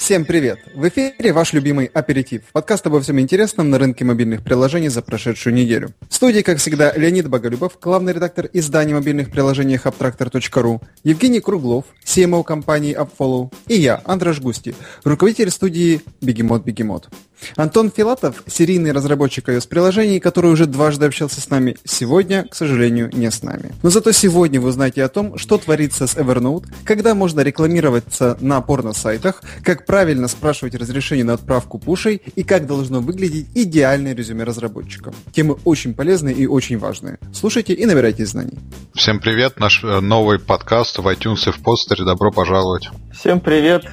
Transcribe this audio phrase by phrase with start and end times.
[0.00, 0.58] Всем привет!
[0.74, 2.44] В эфире ваш любимый аперитив.
[2.52, 5.90] Подкаст обо всем интересном на рынке мобильных приложений за прошедшую неделю.
[6.08, 12.42] В студии, как всегда, Леонид Боголюбов, главный редактор издания мобильных приложений Hubtractor.ru, Евгений Круглов, CMO
[12.44, 17.10] компании UpFollow и я, Андраш Густи, руководитель студии Бегемот Бегемот.
[17.56, 23.30] Антон Филатов, серийный разработчик iOS-приложений, который уже дважды общался с нами, сегодня, к сожалению, не
[23.30, 23.72] с нами.
[23.82, 28.60] Но зато сегодня вы узнаете о том, что творится с Evernote, когда можно рекламироваться на
[28.60, 35.12] порно-сайтах, как правильно спрашивать разрешение на отправку пушей и как должно выглядеть идеальное резюме разработчика.
[35.32, 37.18] Темы очень полезные и очень важные.
[37.32, 38.58] Слушайте и набирайте знаний.
[38.94, 42.04] Всем привет, наш э, новый подкаст в iTunes и в постере.
[42.04, 42.90] Добро пожаловать.
[43.12, 43.84] Всем привет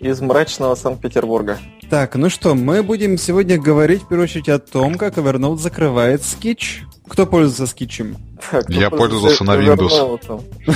[0.00, 1.58] из мрачного Санкт-Петербурга.
[1.90, 6.22] Так, ну что, мы будем сегодня говорить в первую очередь о том, как Evernote закрывает
[6.22, 6.84] скетч.
[7.08, 8.16] Кто пользуется скетчем?
[8.68, 10.44] Я пользовался на Windows.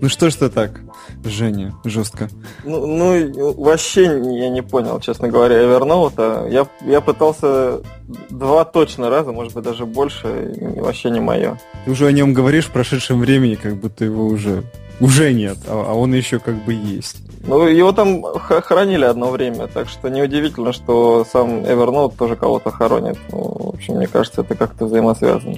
[0.00, 0.80] Ну что ж ты так,
[1.24, 2.28] Женя, жестко.
[2.64, 6.50] Ну, ну, вообще я не понял, честно говоря, Evernote.
[6.50, 7.82] Я, я пытался
[8.28, 11.60] два точно раза, может быть, даже больше, вообще не мое.
[11.84, 14.64] Ты уже о нем говоришь в прошедшем времени, как будто его уже
[14.98, 17.22] уже нет, а, а он еще как бы есть.
[17.44, 23.18] Ну, его там хоронили одно время, так что неудивительно, что сам Evernote тоже кого-то хоронит.
[23.30, 25.56] Ну, в общем, мне кажется, это как-то взаимосвязано.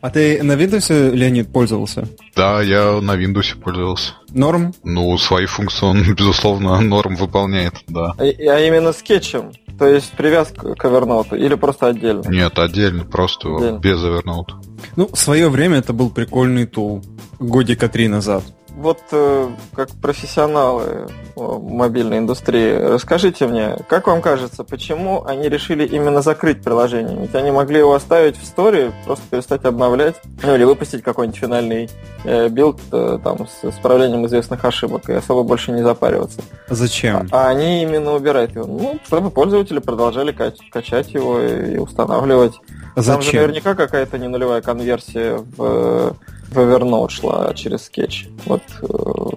[0.00, 2.08] А ты на Windows, Леонид, пользовался?
[2.34, 4.14] Да, я на Windows пользовался.
[4.30, 4.74] Норм?
[4.82, 8.14] Ну, свои функции он, безусловно, норм выполняет, да.
[8.18, 9.52] А, а именно Skitch ем?
[9.78, 12.22] То есть привязка к Evernote или просто отдельно?
[12.28, 13.78] Нет, отдельно, просто отдельно.
[13.78, 14.54] без Evernote.
[14.96, 17.02] Ну, в свое время это был прикольный tool.
[17.38, 18.42] Годика три назад
[18.76, 26.22] вот э, как профессионалы мобильной индустрии, расскажите мне, как вам кажется, почему они решили именно
[26.22, 27.18] закрыть приложение?
[27.18, 31.88] Ведь они могли его оставить в истории, просто перестать обновлять, ну или выпустить какой-нибудь финальный
[32.24, 36.42] э, build э, там с исправлением известных ошибок и особо больше не запариваться.
[36.68, 37.28] Зачем?
[37.32, 42.54] А, а они именно убирают его, ну, чтобы пользователи продолжали кач- качать его и устанавливать.
[42.94, 43.14] Зачем?
[43.14, 46.14] Там же наверняка какая-то не нулевая конверсия в
[46.50, 48.26] в Evernote шла через скетч.
[48.44, 48.86] Вот э,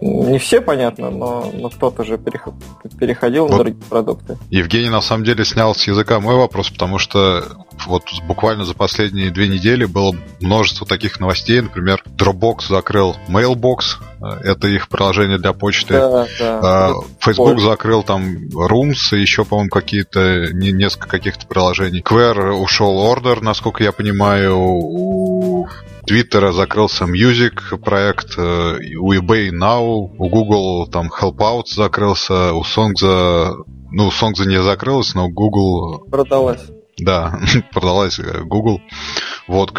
[0.02, 4.38] не все, понятно, но, но кто-то же переходил вот на другие продукты.
[4.50, 7.44] Евгений на самом деле снял с языка мой вопрос, потому что
[7.88, 11.62] вот буквально за последние две недели было множество таких новостей.
[11.62, 15.94] Например, Dropbox закрыл Mailbox, это их приложение для почты.
[15.94, 16.60] Да, да.
[16.64, 17.62] А, Facebook Ой.
[17.62, 22.04] закрыл там Rooms и еще, по-моему, какие-то несколько каких-то приложений.
[22.08, 24.58] Square ушел Order, насколько я понимаю.
[24.58, 25.68] У
[26.06, 33.54] Твиттера закрылся Music проект, э, у eBay Now, у Google там Helpout закрылся, у Songza,
[33.92, 36.06] ну, у Songza не закрылась, но Google...
[36.10, 36.62] Продалась.
[36.98, 37.40] Да,
[37.74, 38.82] продалась э, Google.
[39.50, 39.74] Вот,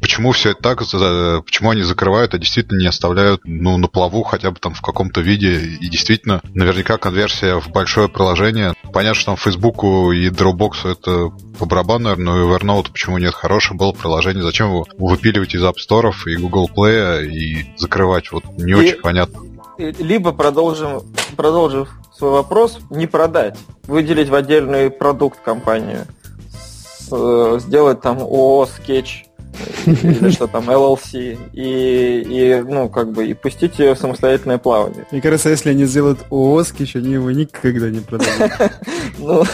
[0.00, 4.50] почему все это так, почему они закрывают, а действительно не оставляют, ну, на плаву хотя
[4.50, 8.74] бы там в каком-то виде, и действительно, наверняка конверсия в большое приложение.
[8.92, 13.78] Понятно, что там Facebook и Dropbox это по барабану, наверное, но Evernote почему нет, хорошее
[13.78, 18.72] было приложение, зачем его выпиливать из App Store и Google Play и закрывать, вот не
[18.72, 19.38] и, очень понятно.
[19.78, 21.02] Либо продолжим,
[21.36, 26.21] продолжив свой вопрос, не продать, выделить в отдельный продукт компанию– Э,
[27.58, 29.26] сделать там ООО Skitch
[29.86, 35.06] или что там, LLC, и, и, ну, как бы, и пустить ее в самостоятельное плавание.
[35.10, 38.52] Мне кажется, если они сделают ООО Skitch, они его никогда не продадут.
[39.18, 39.44] Ну,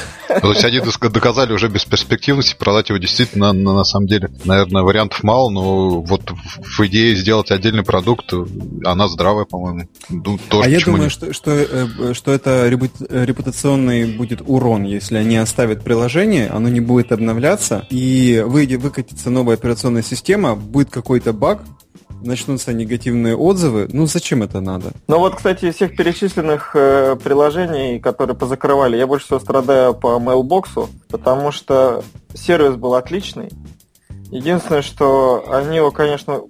[0.41, 5.23] то есть они доказали уже бесперспективности, продать его действительно, на, на самом деле, наверное, вариантов
[5.23, 8.33] мало, но вот в идее сделать отдельный продукт,
[8.85, 9.89] она здравая, по-моему.
[10.09, 15.37] Ну, тоже а я думаю, что, что, э, что это репутационный будет урон, если они
[15.37, 21.61] оставят приложение, оно не будет обновляться, и выйдет, выкатится новая операционная система, будет какой-то баг,
[22.23, 24.93] начнутся негативные отзывы, ну зачем это надо?
[25.07, 30.19] Ну вот, кстати, из всех перечисленных э, приложений, которые позакрывали, я больше всего страдаю по
[30.19, 32.03] Mailbox, потому что
[32.35, 33.51] сервис был отличный.
[34.31, 36.43] Единственное, что они его, конечно,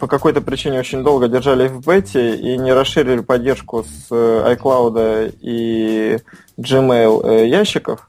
[0.00, 5.36] по какой-то причине очень долго держали в бете и не расширили поддержку с э, iCloud
[5.42, 6.18] и
[6.56, 8.08] Gmail э, ящиков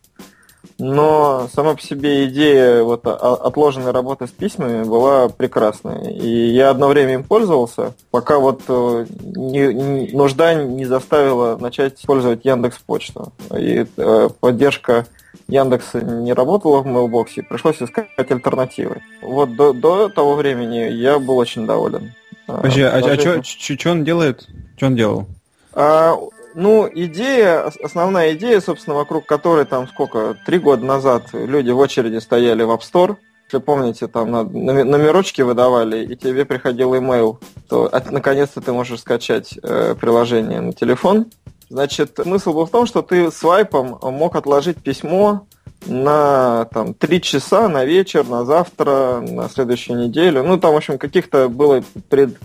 [0.80, 6.10] но сама по себе идея вот отложенной работы с письмами была прекрасная.
[6.10, 12.00] И я одно время им пользовался, пока вот э, не, не, нужда не заставила начать
[12.00, 13.34] использовать Яндекс Почту.
[13.58, 15.08] И э, поддержка
[15.48, 19.02] Яндекса не работала в Mailbox, пришлось искать альтернативы.
[19.22, 22.14] Вот до, до того времени я был очень доволен.
[22.46, 24.48] Подожди, а, а что он делает?
[24.78, 25.26] Что он делал?
[25.74, 26.16] А,
[26.58, 32.18] ну, идея, основная идея, собственно, вокруг которой там сколько, три года назад люди в очереди
[32.18, 33.16] стояли в App Store,
[33.46, 37.40] если помните, там номерочки выдавали, и тебе приходил имейл,
[37.70, 41.28] то наконец-то ты можешь скачать э, приложение на телефон.
[41.70, 45.46] Значит, смысл был в том, что ты свайпом мог отложить письмо
[45.86, 50.44] на там, 3 часа на вечер, на завтра, на следующую неделю.
[50.44, 52.36] Ну, там, в общем, каких-то было пред,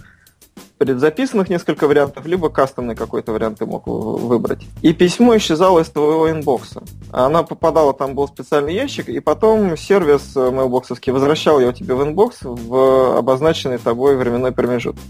[0.83, 4.67] предзаписанных несколько вариантов, либо кастомный какой-то вариант ты мог выбрать.
[4.83, 6.83] И письмо исчезало из твоего inbox а.
[7.13, 12.03] Она попадала, там был специальный ящик, и потом сервис Mailbox овский возвращал его тебе в
[12.03, 15.01] inbox в обозначенный тобой временной промежуток.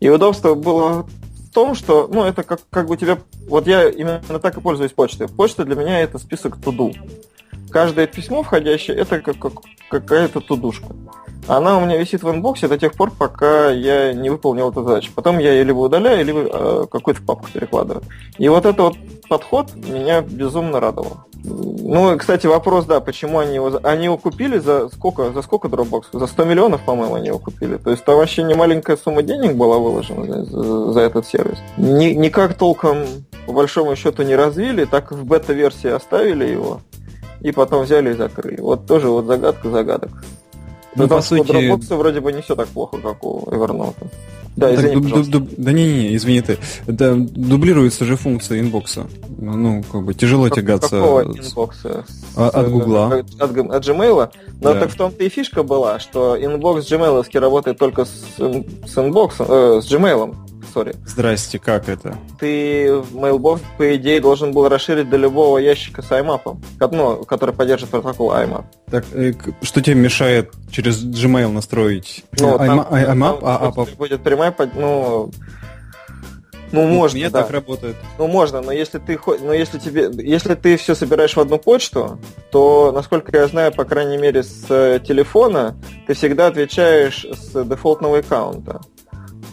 [0.00, 3.18] И удобство было в том, что, ну, это как, как бы тебе...
[3.48, 5.28] Вот я именно так и пользуюсь почтой.
[5.28, 6.94] Почта для меня это список туду.
[7.70, 9.52] Каждое письмо входящее, это как, как
[9.90, 10.86] какая-то тудушка.
[11.46, 15.10] Она у меня висит в инбоксе до тех пор, пока я не выполнил эту задачу.
[15.14, 18.02] Потом я ее либо удаляю, либо э, какую-то папку перекладываю.
[18.38, 18.96] И вот этот вот
[19.28, 21.18] подход меня безумно радовал.
[21.44, 23.80] Ну, кстати, вопрос, да, почему они его...
[23.82, 26.06] Они его купили за сколько, за сколько Dropbox?
[26.12, 27.76] За 100 миллионов, по-моему, они его купили.
[27.76, 31.58] То есть там вообще не маленькая сумма денег была выложена за, за этот сервис.
[31.76, 33.04] Ни, никак толком,
[33.46, 36.80] по большому счету, не развили, так в бета-версии оставили его
[37.40, 38.60] и потом взяли и закрыли.
[38.60, 40.10] Вот тоже вот загадка загадок.
[40.96, 41.50] Ну, по сути...
[41.50, 43.94] Dropbox вроде бы не все так плохо, как у Evernote.
[44.56, 46.58] Да, извини, так, дуб, дуб, да не, не, извини ты.
[46.88, 49.06] Да, дублируется же функция Inbox а.
[49.38, 50.96] Ну, как бы тяжело как, тягаться.
[50.96, 52.04] Какого Inbox а?
[52.08, 53.06] С, от Гугла.
[53.06, 54.30] От, от, от Gmail.
[54.60, 54.80] Но да.
[54.80, 59.46] так в том-то и фишка была, что Inbox Gmail работает только с, с Inbox ом,
[59.48, 60.34] э, с Gmail
[60.78, 60.94] сори.
[61.06, 62.16] Здрасте, как это?
[62.38, 66.56] Ты Mailbox, по идее, должен был расширить до любого ящика с IMAP,
[66.92, 68.64] ну, который поддерживает протокол IMAP.
[68.90, 69.32] Так, э,
[69.62, 75.30] что тебе мешает через Gmail настроить ну, IMAP, IMAP а, а, будет прямая, ну,
[76.70, 77.42] ну, можно, Мне да.
[77.42, 77.96] так работает.
[78.18, 82.20] Ну, можно, но если ты, но если тебе, если ты все собираешь в одну почту,
[82.52, 85.76] то, насколько я знаю, по крайней мере, с э, телефона,
[86.06, 88.82] ты всегда отвечаешь с дефолтного аккаунта.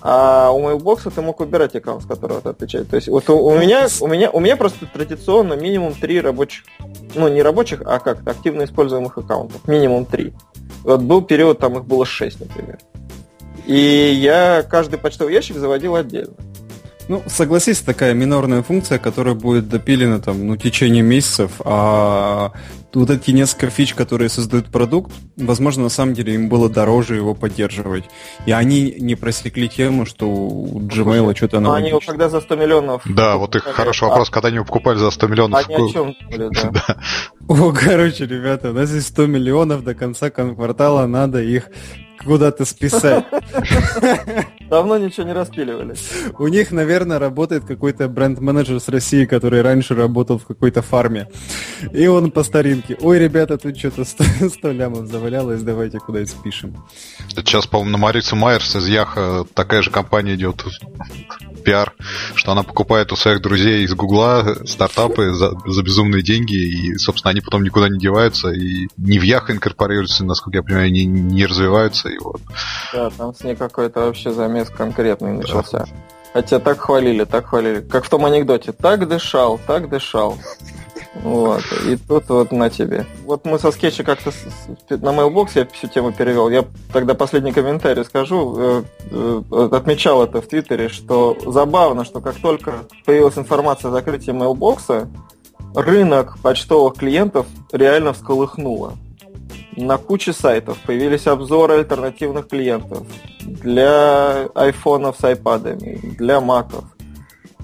[0.08, 2.86] А у Mailbox ты мог выбирать аккаунт, с которого ты отвечаешь.
[2.86, 6.64] То есть вот у, у меня, у меня, у меня просто традиционно минимум три рабочих,
[7.16, 9.68] ну не рабочих, а как активно используемых аккаунтов.
[9.68, 10.36] Минимум три.
[10.84, 12.78] Вот был период, там их было шесть, например.
[13.66, 16.36] И я каждый почтовый ящик заводил отдельно.
[17.08, 22.52] Ну, согласись, такая минорная функция, которая будет допилена там, ну, в течение месяцев, а
[22.96, 27.36] вот эти несколько фич, которые создают продукт, возможно, на самом деле им было дороже его
[27.36, 28.06] поддерживать.
[28.46, 32.56] И они не просекли тему, что у Gmail что-то Но они его когда за 100
[32.56, 33.02] миллионов...
[33.06, 35.68] Да, вот их хороший вопрос, когда они его покупали за 100 миллионов.
[35.68, 36.98] Они о чем думали, да.
[37.48, 41.70] О, короче, ребята, у нас здесь 100 миллионов, до конца квартала надо их
[42.26, 43.26] куда-то списать.
[44.70, 45.96] Давно ничего не распиливали.
[46.38, 51.30] У них, наверное, работает какой-то бренд-менеджер с России, который раньше работал в какой-то фарме.
[51.94, 52.98] И он по старинке.
[53.02, 56.76] Ой, ребята, тут что-то 100, 100 лямов завалялось, давайте куда-то спишем.
[57.30, 60.64] Сейчас, по-моему, на Марицу Майерс из Яха такая же компания идет
[61.66, 61.94] пиар,
[62.36, 67.32] что она покупает у своих друзей из Гугла стартапы за, за безумные деньги, и, собственно,
[67.32, 71.46] они потом никуда не деваются, и не в Яха инкорпорируются, насколько я понимаю, не, не
[71.46, 72.10] развиваются.
[72.10, 72.42] И вот.
[72.94, 75.80] Да, там с ней какой-то вообще замес конкретный начался.
[75.80, 75.86] Да.
[76.34, 77.80] Хотя так хвалили, так хвалили.
[77.82, 78.74] Как в том анекдоте.
[78.74, 80.38] Так дышал, так дышал.
[81.24, 81.64] Вот.
[81.88, 83.06] И тут вот на тебе.
[83.24, 84.32] Вот мы со скетча как-то
[84.90, 86.50] на Mailbox я всю тему перевел.
[86.50, 88.56] Я тогда последний комментарий скажу.
[88.58, 94.34] Э, э, отмечал это в Твиттере, что забавно, что как только появилась информация о закрытии
[94.34, 95.08] Mailbox,
[95.74, 98.94] рынок почтовых клиентов реально всколыхнуло.
[99.78, 103.06] На куче сайтов появились обзоры альтернативных клиентов
[103.42, 106.86] для айфонов с айпадами, для маков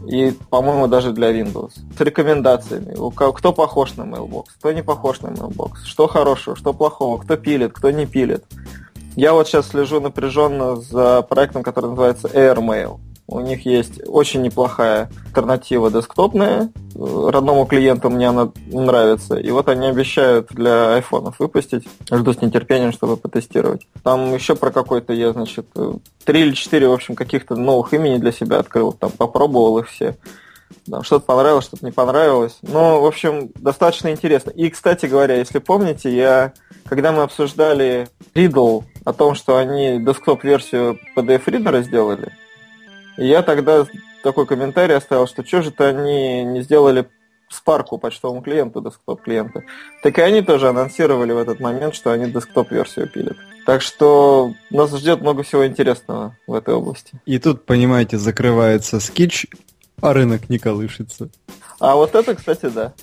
[0.08, 1.72] и, по-моему, даже для Windows.
[1.98, 2.96] С рекомендациями.
[3.34, 7.74] Кто похож на Mailbox, кто не похож на Mailbox, что хорошего, что плохого, кто пилит,
[7.74, 8.44] кто не пилит.
[9.16, 13.00] Я вот сейчас слежу напряженно за проектом, который называется AirMail.
[13.32, 16.70] У них есть очень неплохая альтернатива десктопная.
[16.96, 19.36] Родному клиенту мне она нравится.
[19.36, 21.88] И вот они обещают для айфонов выпустить.
[22.12, 23.88] Жду с нетерпением, чтобы потестировать.
[24.04, 25.66] Там еще про какой-то я, значит,
[26.26, 28.92] три или четыре, в общем, каких-то новых имени для себя открыл.
[28.92, 30.18] Там попробовал их все.
[31.02, 32.58] Что-то понравилось, что-то не понравилось.
[32.62, 34.50] Но, в общем, достаточно интересно.
[34.50, 36.52] И, кстати говоря, если помните, я,
[36.86, 42.34] когда мы обсуждали Riddle о том, что они десктоп-версию PDF-ридера сделали,
[43.18, 43.86] и я тогда
[44.24, 47.08] такой комментарий оставил, что что же-то они не сделали
[47.50, 49.64] спарку почтовому клиенту, десктоп-клиента.
[50.04, 53.38] Так и они тоже анонсировали в этот момент, что они десктоп-версию пилят.
[53.66, 57.20] Так что нас ждет много всего интересного в этой области.
[57.26, 59.48] И тут, понимаете, закрывается скетч
[60.02, 61.30] А рынок не колышется.
[61.80, 62.94] А вот это, кстати, да.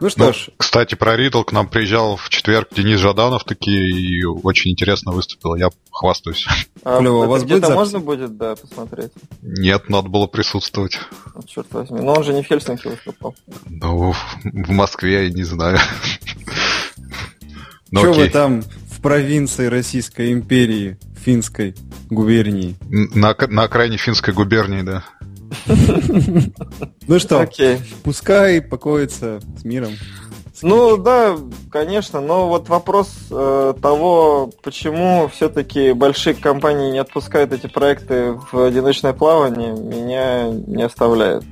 [0.00, 0.48] Ну что ну, ж.
[0.56, 5.56] Кстати, про Ридл к нам приезжал в четверг Денис Жаданов таки и очень интересно выступил.
[5.56, 6.46] Я хвастаюсь.
[6.84, 9.12] А, Клево, у вас где-то можно будет, да, посмотреть?
[9.42, 10.98] Нет, надо было присутствовать.
[11.34, 12.00] Ну, черт возьми.
[12.00, 13.34] Но он же не в Хельсинки выступал.
[13.66, 15.78] Ну, в Москве, я не знаю.
[17.90, 21.74] Ну, Что вы там в провинции Российской империи, финской
[22.10, 22.74] губернии?
[22.88, 25.04] На, на окраине финской губернии, да.
[27.06, 27.46] Ну что,
[28.02, 29.92] пускай покоится с миром.
[30.62, 31.36] Ну да,
[31.70, 38.62] конечно, но вот вопрос э, того, почему все-таки большие компании не отпускают эти проекты в
[38.62, 41.44] одиночное плавание, меня не оставляет.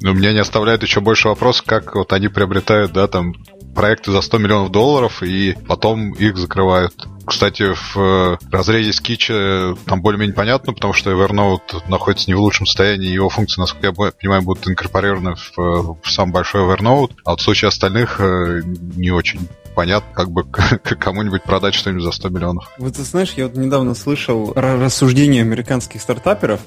[0.00, 3.34] Ну, меня не оставляет еще больше вопрос, как вот они приобретают, да, там,
[3.74, 6.94] проекты за 100 миллионов долларов и потом их закрывают.
[7.28, 12.64] Кстати, в э, разрезе скича там более-менее понятно, потому что Evernote находится не в лучшем
[12.64, 17.36] состоянии, его функции, насколько я понимаю, будут инкорпорированы в, э, в сам большой Evernote, а
[17.36, 18.62] в случае остальных э,
[18.96, 20.44] не очень понятно, как бы
[20.98, 22.70] кому-нибудь продать что-нибудь за 100 миллионов.
[22.78, 26.60] Вот ты знаешь, я вот недавно слышал рассуждения американских стартаперов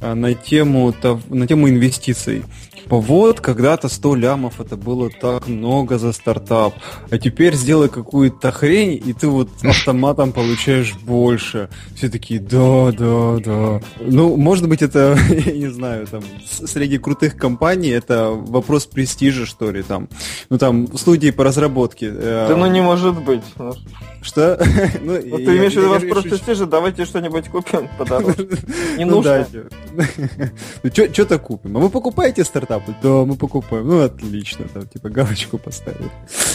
[0.00, 0.94] на тему,
[1.28, 2.44] на тему инвестиций.
[2.84, 6.74] Типа вот, когда-то 100 лямов это было так много за стартап,
[7.10, 11.70] а теперь сделай какую-то хрень, и ты вот автоматом получаешь больше.
[11.96, 13.80] Все такие, да, да, да.
[14.00, 19.70] Ну, может быть, это, я не знаю, там, среди крутых компаний это вопрос престижа, что
[19.70, 20.10] ли, там.
[20.50, 22.12] Ну, там, студии по разработке.
[22.14, 23.44] Э, да ну не может быть.
[24.24, 24.58] Что?
[25.00, 28.48] ну, ну ты имеешь в виду вопрос престижа, давайте что-нибудь купим подороже.
[28.98, 29.46] Не ну нужно.
[30.82, 31.76] Ну, что-то купим.
[31.76, 32.64] А вы покупаете стартап?
[32.64, 32.94] стартапы?
[33.02, 33.86] Да, мы покупаем.
[33.86, 36.10] Ну, отлично, там, типа, галочку поставили.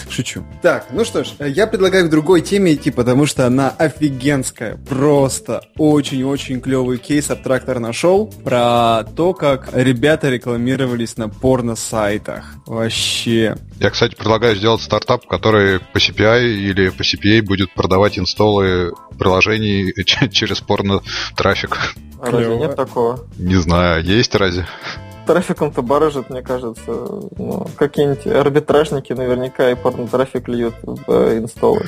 [0.10, 0.44] Шучу.
[0.62, 4.78] Так, ну что ж, я предлагаю к другой теме идти, потому что она офигенская.
[4.90, 12.56] Просто очень-очень клевый кейс Абтрактор нашел про то, как ребята рекламировались на порно-сайтах.
[12.66, 13.56] Вообще.
[13.80, 19.94] Я, кстати, предлагаю сделать стартап, который по CPI или по CPA будет продавать инсталлы приложений
[20.32, 21.78] через порно-трафик.
[22.22, 23.26] А разве нет такого?
[23.38, 24.66] Не знаю, есть разве?
[25.26, 26.92] трафиком-то барыжит, мне кажется.
[26.92, 31.86] Ну, какие-нибудь арбитражники наверняка и порно-трафик льют в э, инсталлы.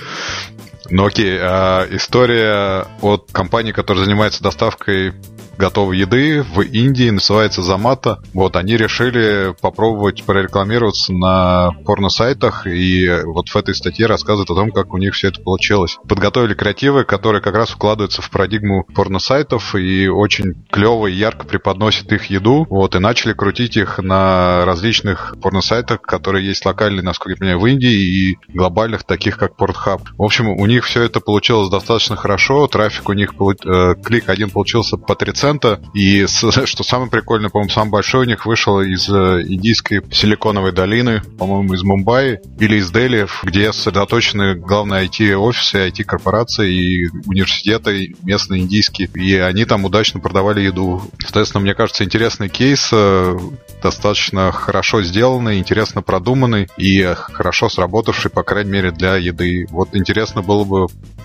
[0.92, 5.14] Ну окей, а история от компании, которая занимается доставкой
[5.62, 8.18] готовой еды в Индии, называется Замата.
[8.34, 14.72] Вот, они решили попробовать прорекламироваться на порно-сайтах, и вот в этой статье рассказывают о том,
[14.72, 16.00] как у них все это получилось.
[16.08, 22.12] Подготовили креативы, которые как раз вкладываются в парадигму порно-сайтов и очень клево и ярко преподносят
[22.12, 27.38] их еду, вот, и начали крутить их на различных порно-сайтах, которые есть локальные, насколько я
[27.38, 30.02] понимаю, в Индии и глобальных, таких как Pornhub.
[30.18, 34.50] В общем, у них все это получилось достаточно хорошо, трафик у них, э, клик один
[34.50, 35.82] получился по 3 цента.
[35.94, 41.22] И что самое прикольное, по-моему, самый большой у них вышел из э, индийской силиконовой долины,
[41.38, 49.10] по-моему, из Мумбаи или из Дели, где сосредоточены главные IT-офисы, IT-корпорации и университеты местные индийские.
[49.16, 51.02] И они там удачно продавали еду.
[51.20, 53.38] Соответственно, мне кажется, интересный кейс, э,
[53.82, 59.68] достаточно хорошо сделанный, интересно продуманный и хорошо сработавший, по крайней мере, для еды.
[59.70, 60.71] Вот интересно было бы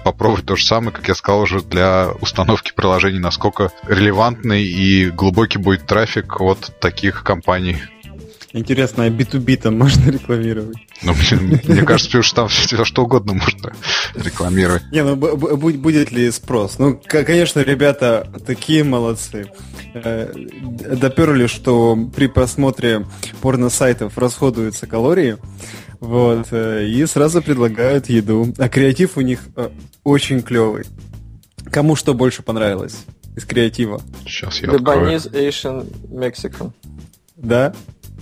[0.05, 5.59] попробовать то же самое, как я сказал уже, для установки приложений, насколько релевантный и глубокий
[5.59, 7.79] будет трафик от таких компаний.
[8.53, 10.77] Интересно, а B2B там можно рекламировать?
[11.03, 13.73] Ну, блин, мне кажется, что там все что угодно можно
[14.15, 14.83] рекламировать.
[14.91, 16.79] Не, ну будет ли спрос?
[16.79, 19.51] Ну, конечно, ребята такие молодцы.
[19.93, 23.05] Э, доперли, что при просмотре
[23.41, 25.37] порно-сайтов расходуются калории.
[26.01, 28.53] Вот, э, и сразу предлагают еду.
[28.59, 29.71] А креатив у них э,
[30.05, 30.85] очень клевый.
[31.71, 34.01] Кому что больше понравилось из креатива?
[34.25, 36.73] Сейчас я Lebanese, Asian, Mexican.
[37.37, 37.75] Да?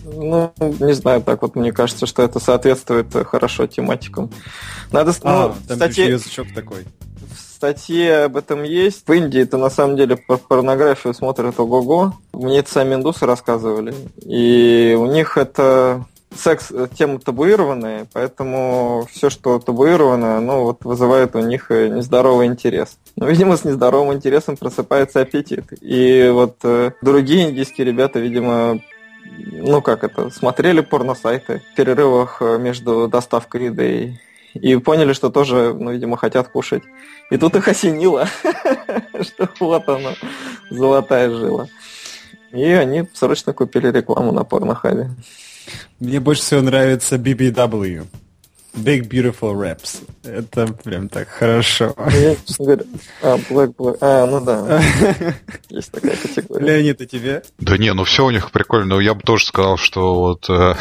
[0.05, 4.31] Ну, не знаю, так вот мне кажется, что это соответствует хорошо тематикам.
[4.93, 6.05] Надо, а, ну, там статье...
[6.05, 6.85] еще язычок такой.
[7.33, 9.09] В статье об этом есть.
[9.09, 12.13] В Индии это на самом деле по порнографию смотрят ого-го.
[12.35, 13.95] Мне это сами индусы рассказывали.
[14.23, 16.05] И у них это
[16.37, 22.47] секс э, тема табуированная, поэтому все, что табуировано, ну вот вызывает у них э, нездоровый
[22.47, 22.99] интерес.
[23.17, 25.65] Но, видимо, с нездоровым интересом просыпается аппетит.
[25.81, 28.81] И вот э, другие индийские ребята, видимо,
[29.53, 34.21] ну как это, смотрели порно-сайты в перерывах э, между доставкой еды
[34.55, 36.83] и поняли, что тоже, ну, видимо, хотят кушать.
[37.31, 38.27] И тут их осенило,
[39.21, 40.15] что вот оно,
[40.71, 41.69] золотая жила.
[42.53, 45.11] И они срочно купили рекламу на порнохабе.
[46.01, 48.07] Мне больше всего нравится BBW.
[48.75, 50.03] Big Beautiful Raps.
[50.25, 51.95] Это прям так хорошо.
[52.11, 52.85] Я, честно говоря...
[53.23, 53.99] А, Black Black...
[54.01, 54.83] А, ну да.
[55.69, 56.67] Есть такая категория.
[56.67, 57.43] Леонид, а тебе?
[57.59, 58.87] Да не, ну все у них прикольно.
[58.87, 60.75] Но я бы тоже сказал, что вот э,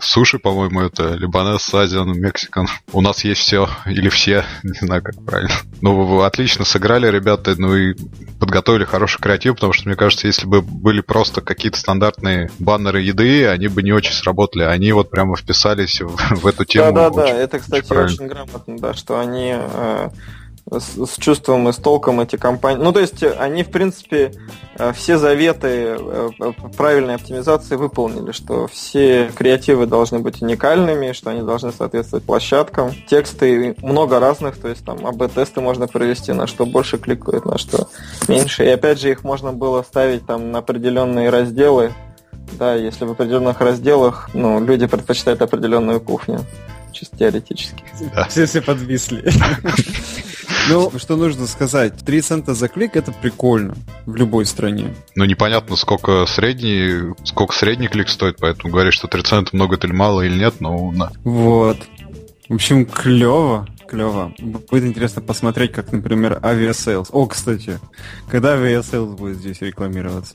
[0.00, 2.68] Суши, по-моему, это Либанес, Азиан, Мексикан.
[2.92, 5.54] У нас есть все, или все, не знаю, как правильно.
[5.80, 7.94] Ну, вы отлично сыграли, ребята, ну и
[8.38, 13.46] подготовили хороший креатив, потому что, мне кажется, если бы были просто какие-то стандартные баннеры еды,
[13.48, 14.62] они бы не очень сработали.
[14.62, 16.92] Они вот прямо вписались в, в эту тему.
[16.92, 20.10] Да-да-да, это, кстати, очень, очень грамотно, да, что они э,
[20.70, 22.82] с, с чувством и с толком эти компании.
[22.82, 24.32] Ну, то есть они, в принципе,
[24.76, 26.30] э, все заветы э,
[26.76, 32.92] правильной оптимизации выполнили, что все креативы должны быть уникальными, что они должны соответствовать площадкам.
[33.08, 37.88] Тексты много разных, то есть там АБ-тесты можно провести, на что больше кликают, на что
[38.28, 38.64] меньше.
[38.64, 41.92] И опять же, их можно было ставить там на определенные разделы,
[42.52, 46.44] да, если в определенных разделах ну, люди предпочитают определенную кухню
[46.92, 47.82] чисто теоретически.
[48.14, 48.24] Да.
[48.28, 49.30] Все все подвисли.
[50.68, 51.94] Ну, что нужно сказать?
[52.04, 53.74] 3 цента за клик это прикольно
[54.06, 54.94] в любой стране.
[55.14, 59.86] Ну, непонятно, сколько средний, сколько средний клик стоит, поэтому говоришь, что 3 цента много это
[59.86, 61.12] или мало или нет, но на.
[61.24, 61.78] Вот.
[62.48, 64.32] В общем, клево, клево.
[64.38, 67.08] Будет интересно посмотреть, как, например, Aviasales.
[67.12, 67.78] О, кстати,
[68.30, 70.34] когда Aviasales будет здесь рекламироваться?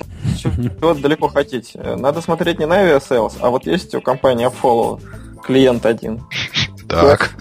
[0.79, 1.79] Вот далеко хотите.
[1.97, 5.01] Надо смотреть не на Aviasales, а вот есть у компании Apollo
[5.43, 6.21] клиент один.
[7.01, 7.31] Так.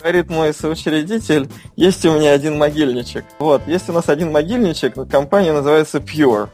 [0.00, 3.24] Говорит мой соучредитель, есть у меня один могильничек.
[3.38, 6.48] Вот, есть у нас один могильничек, компания называется Pure.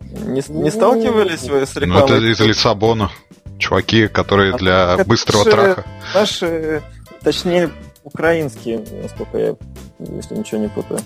[0.00, 2.08] Не, не сталкивались вы с рекламой?
[2.08, 3.10] Ну, это из Лиссабона.
[3.58, 5.84] Чуваки, которые а, для быстрого наши, траха.
[6.14, 6.82] Наши,
[7.22, 7.70] точнее,
[8.04, 9.56] украинские, насколько я,
[9.98, 11.00] если ничего не путаю,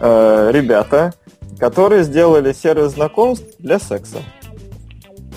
[0.00, 1.12] э, ребята,
[1.58, 4.18] которые сделали сервис знакомств для секса.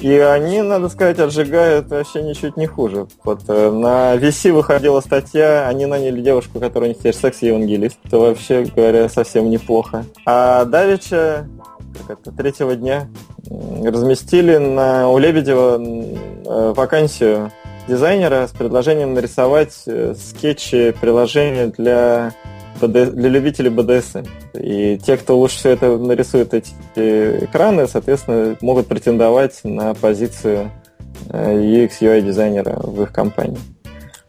[0.02, 3.08] И они, надо сказать, отжигают вообще ничуть не хуже.
[3.24, 7.98] Вот э, на VC выходила статья, они наняли девушку, которая не теперь секс-евангелист.
[8.04, 10.06] Это вообще, говоря, совсем неплохо.
[10.26, 11.48] А Давича,
[12.08, 13.08] как это, третьего дня
[13.50, 17.52] разместили на, у Лебедева э, вакансию
[17.88, 22.34] дизайнера с предложением нарисовать э, скетчи приложения для
[22.82, 24.26] для любителей БДСМ.
[24.54, 30.72] И те, кто лучше все это нарисует эти экраны, соответственно, могут претендовать на позицию
[31.30, 33.60] э, UX UI дизайнера в их компании.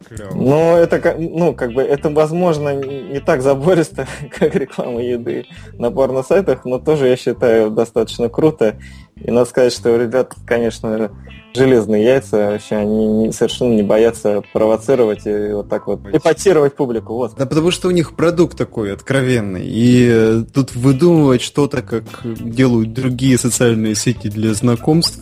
[0.09, 0.35] Клево.
[0.35, 6.65] Ну, это, ну, как бы, это, возможно, не так забористо, как реклама еды на порно-сайтах,
[6.65, 8.77] но тоже, я считаю, достаточно круто.
[9.23, 11.11] И надо сказать, что ребят, конечно,
[11.55, 17.15] железные яйца, вообще они не, совершенно не боятся провоцировать и вот так вот эпатировать публику.
[17.15, 17.35] Вот.
[17.37, 19.67] Да потому что у них продукт такой откровенный.
[19.67, 25.21] И э, тут выдумывать что-то, как делают другие социальные сети для знакомств,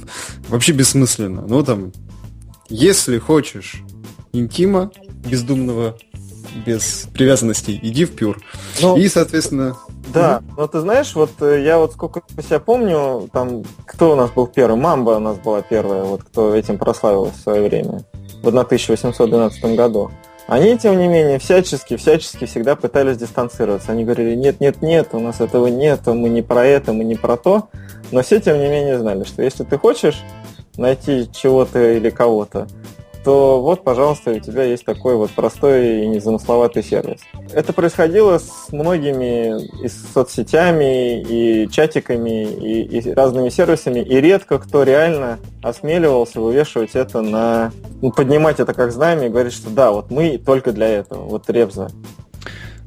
[0.49, 1.45] вообще бессмысленно.
[1.47, 1.93] Ну там,
[2.69, 3.83] если хочешь
[4.33, 4.91] интима
[5.25, 5.97] бездумного,
[6.67, 8.41] без привязанностей, иди в пюр.
[8.81, 9.77] Ну, и, соответственно...
[10.13, 10.55] Да, mm-hmm.
[10.59, 14.47] но ты знаешь, вот э, я вот сколько себя помню, там, кто у нас был
[14.47, 14.77] первый?
[14.77, 18.05] Мамба у нас была первая, вот кто этим прославилась в свое время.
[18.43, 20.11] На 1812 году.
[20.47, 23.93] Они, тем не менее, всячески, всячески всегда пытались дистанцироваться.
[23.93, 27.15] Они говорили, нет, нет, нет, у нас этого нет, мы не про это, мы не
[27.15, 27.69] про то.
[28.13, 30.23] Но все, тем не менее, знали, что если ты хочешь
[30.77, 32.67] найти чего-то или кого-то,
[33.25, 37.21] то вот, пожалуйста, у тебя есть такой вот простой и незамысловатый сервис.
[37.53, 44.59] Это происходило с многими и с соцсетями, и чатиками, и, и разными сервисами, и редко
[44.59, 47.73] кто реально осмеливался вывешивать это на...
[48.03, 51.49] Ну, поднимать это как знамя и говорить, что да, вот мы только для этого, вот
[51.49, 51.91] Ребза.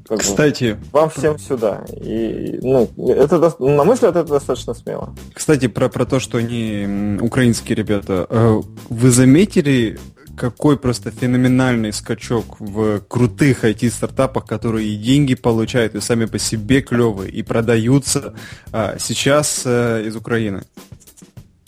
[0.08, 1.84] Как Кстати, бы, вам всем сюда.
[1.92, 5.14] И, ну, это, на мой взгляд, это достаточно смело.
[5.34, 8.26] Кстати, про, про то, что они украинские ребята.
[8.30, 10.00] Э, вы заметили,
[10.38, 16.82] какой просто феноменальный скачок в крутых IT-стартапах, которые и деньги получают, и сами по себе
[16.82, 18.36] клевые, и продаются
[18.72, 20.64] а, сейчас а, из Украины.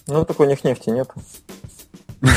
[0.08, 1.10] Ну, так у них нефти нет.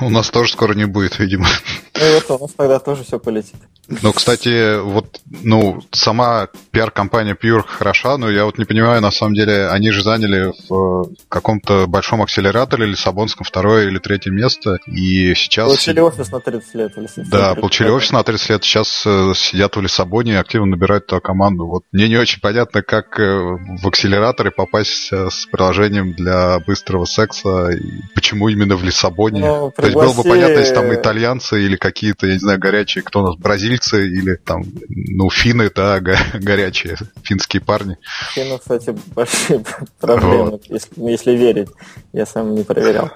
[0.00, 1.48] У нас тоже скоро не будет, видимо.
[1.94, 3.56] Ну, вот у нас тогда тоже все полетит.
[3.88, 9.34] Ну, кстати, вот, ну, сама пиар-компания Pure хороша, но я вот не понимаю, на самом
[9.34, 15.68] деле, они же заняли в каком-то большом акселераторе Лиссабонском второе или третье место, и сейчас...
[15.68, 16.92] Получили офис на 30 лет.
[17.30, 21.20] Да, получили офис на 30 лет, сейчас э, сидят в Лиссабоне и активно набирают туда
[21.20, 21.66] команду.
[21.66, 27.04] Вот мне не очень понятно, как э, в акселераторе попасть э, с приложением для быстрого
[27.04, 29.40] секса, и почему именно в Лиссабоне.
[29.40, 29.94] Ну, пригласи...
[29.94, 33.20] То есть было бы понятно, если там итальянцы или какие-то, я не знаю, горячие, кто
[33.20, 37.98] у нас, бразильцы, бразильцы или там, ну, финны, да, горячие, финские парни.
[38.34, 39.64] Финны, кстати, большие
[40.00, 40.64] проблемы, вот.
[40.68, 41.68] если, если верить.
[42.12, 43.10] Я сам не проверял.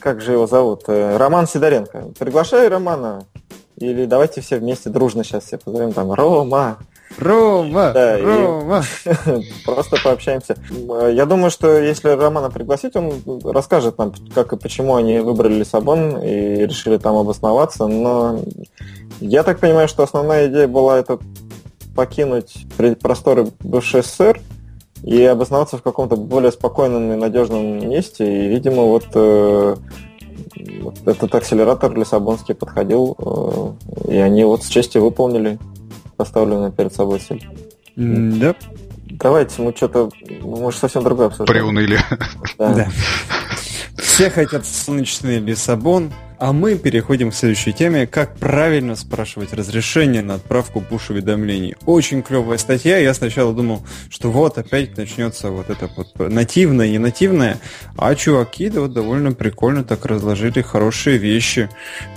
[0.00, 0.82] Как же его зовут?
[0.88, 2.12] Э, Роман Сидоренко.
[2.18, 3.24] Приглашай Романа
[3.78, 6.78] Или давайте все вместе дружно сейчас все позовем там Рома,
[7.16, 7.92] Рома!
[7.92, 8.82] Да, Рома!
[9.64, 10.56] Просто пообщаемся.
[11.10, 13.12] Я думаю, что если Романа пригласить, он
[13.44, 17.86] расскажет нам, как и почему они выбрали Лиссабон и решили там обосноваться.
[17.86, 18.40] Но
[19.20, 21.18] я так понимаю, что основная идея была это
[21.96, 22.66] покинуть
[23.00, 24.40] просторы бывшей СССР
[25.02, 28.24] и обосноваться в каком-то более спокойном и надежном месте.
[28.24, 29.76] И, видимо, вот э,
[31.06, 33.16] этот акселератор Лиссабонский подходил,
[34.06, 35.58] э, и они вот с честью выполнили
[36.18, 37.48] поставленную перед собой цель.
[37.96, 38.54] Да.
[39.10, 40.10] Давайте мы что-то,
[40.42, 41.60] может, совсем другое обсуждаем.
[41.60, 41.98] Приуныли.
[42.58, 42.74] Да.
[42.74, 42.88] да.
[43.96, 50.34] Все хотят солнечный Лиссабон, а мы переходим к следующей теме, как правильно спрашивать разрешение на
[50.34, 51.74] отправку пуш-уведомлений.
[51.84, 56.98] Очень клевая статья, я сначала думал, что вот опять начнется вот это вот нативное и
[56.98, 57.58] нативное,
[57.96, 61.68] а чуваки да вот довольно прикольно так разложили хорошие вещи.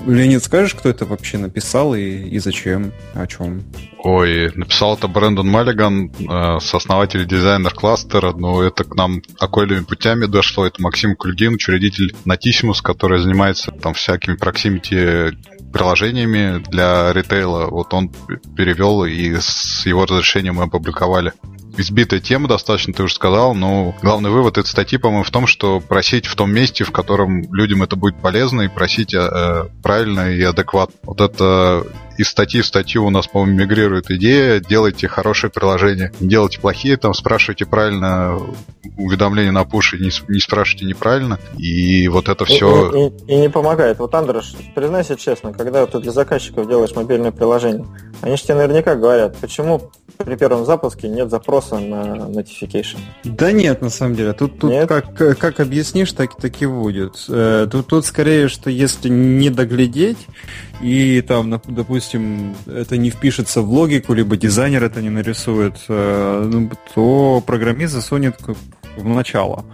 [0.06, 3.64] Леонид, скажешь, кто это вообще написал и, и зачем, о чем?
[4.04, 10.26] Ой, написал это Брэндон Маллиган, э, сооснователь дизайнер кластера, но это к нам окольными путями
[10.26, 10.66] дошло.
[10.66, 15.38] Это Максим Кульгин, учредитель Натисимус, который занимается там всякими проксимити
[15.72, 17.68] приложениями для ритейла.
[17.68, 18.10] Вот он
[18.58, 21.34] перевел, и с его разрешением мы опубликовали
[21.78, 25.80] избитая тема достаточно, ты уже сказал, но главный вывод этой статьи, по-моему, в том, что
[25.80, 30.42] просить в том месте, в котором людям это будет полезно, и просить э, правильно и
[30.42, 30.96] адекватно.
[31.04, 31.84] Вот это
[32.18, 36.98] из статьи в статью у нас, по-моему, мигрирует идея, делайте хорошие приложения, не делайте плохие,
[36.98, 38.38] там спрашивайте правильно
[38.98, 42.92] уведомления на пуш, не, не спрашивайте неправильно, и вот это все...
[42.92, 44.00] И, и, и не помогает.
[44.00, 47.88] Вот, Андреш, признайся честно, когда ты для заказчиков делаешь мобильное приложение,
[48.22, 49.90] они же тебе наверняка говорят, почему
[50.24, 52.98] при первом запуске нет запроса на notification.
[53.24, 54.34] Да нет, на самом деле.
[54.34, 57.26] Тут, тут как, как объяснишь, так, так и будет.
[57.30, 60.18] Э, тут, тут скорее, что если не доглядеть,
[60.82, 66.70] и там, допустим, это не впишется в логику, либо дизайнер это не нарисует, э, ну,
[66.94, 68.38] то программист засунет
[68.98, 69.66] в начало.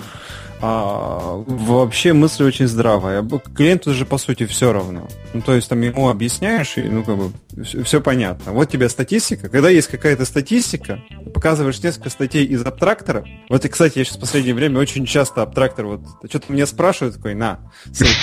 [0.59, 3.27] А, вообще мысль очень здравая.
[3.55, 5.07] Клиенту же по сути все равно.
[5.33, 7.31] Ну, то есть там ему объясняешь, и ну как бы
[7.63, 8.53] все, все понятно.
[8.53, 9.49] Вот тебе статистика.
[9.49, 10.99] Когда есть какая-то статистика,
[11.33, 13.25] показываешь несколько статей из абтрактора.
[13.49, 17.15] Вот и, кстати, я сейчас в последнее время очень часто абтрактор вот что-то меня спрашивают,
[17.15, 17.59] такой, на,
[17.91, 18.13] ссылку.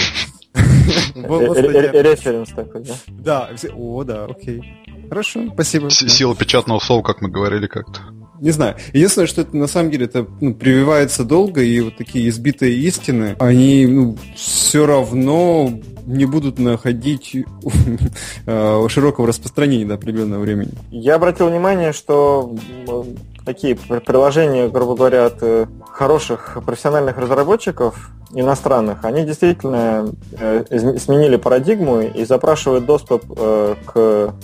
[1.15, 2.95] Референс такой, да?
[3.09, 4.63] Да, о, да, окей.
[5.09, 5.91] Хорошо, спасибо.
[5.91, 8.01] Сила печатного слова, как мы говорили как-то.
[8.41, 8.77] Не знаю.
[8.93, 13.37] Единственное, что это на самом деле это ну, прививается долго, и вот такие избитые истины,
[13.39, 15.71] они ну, все равно
[16.07, 17.37] не будут находить
[18.47, 20.73] э, широкого распространения до определенного времени.
[20.91, 22.55] Я обратил внимание, что
[23.45, 30.65] такие приложения, грубо говоря, от э, хороших профессиональных разработчиков иностранных, они действительно э,
[30.99, 34.35] сменили парадигму и запрашивают доступ к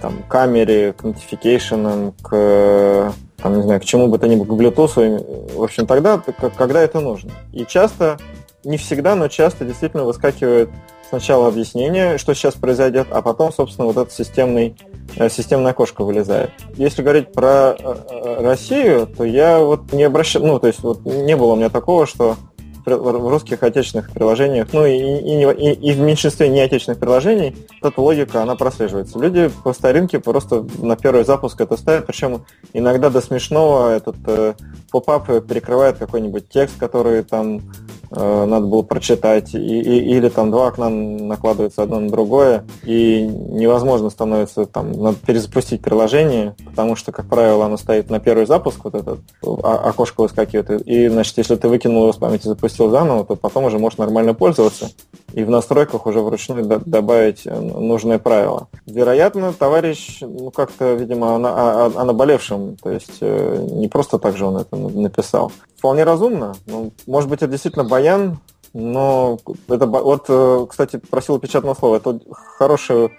[0.00, 4.48] там, камере, к notification, к там, не знаю, к чему бы то ни было, к
[4.48, 6.20] Bluetooth, в общем, тогда,
[6.56, 7.30] когда это нужно.
[7.52, 8.18] И часто,
[8.64, 10.70] не всегда, но часто действительно выскакивает
[11.08, 14.76] сначала объяснение, что сейчас произойдет, а потом, собственно, вот этот системный,
[15.16, 16.50] э, системное окошко вылезает.
[16.76, 21.04] Если говорить про э, э, Россию, то я вот не обращал, ну, то есть вот
[21.04, 22.36] не было у меня такого, что
[22.86, 28.00] в русских отечественных приложениях, ну и, и, и, и в меньшинстве не отечественных приложений, эта
[28.00, 29.18] логика, она прослеживается.
[29.18, 34.54] Люди по старинке просто на первый запуск это ставят, причем иногда до смешного этот э,
[34.90, 37.62] поп-ап перекрывает какой-нибудь текст, который там
[38.10, 44.10] надо было прочитать, и, и, или там два окна накладываются одно на другое, и невозможно
[44.10, 48.94] становится там, надо перезапустить приложение, потому что, как правило, оно стоит на первый запуск, вот
[48.94, 53.36] это а, окошко выскакивает, и, значит, если ты выкинул его с памяти, запустил заново, то
[53.36, 54.90] потом уже можно нормально пользоваться
[55.36, 58.68] и в настройках уже вручную добавить э, нужные правила.
[58.86, 64.34] Вероятно, товарищ ну, как-то, видимо, о, о, о наболевшем, то есть э, не просто так
[64.34, 65.52] же он это написал.
[65.76, 66.54] Вполне разумно.
[66.64, 68.38] Ну, может быть, это действительно баян,
[68.72, 71.96] но это вот, э, кстати, просил печатного слова.
[71.96, 73.10] Это хороший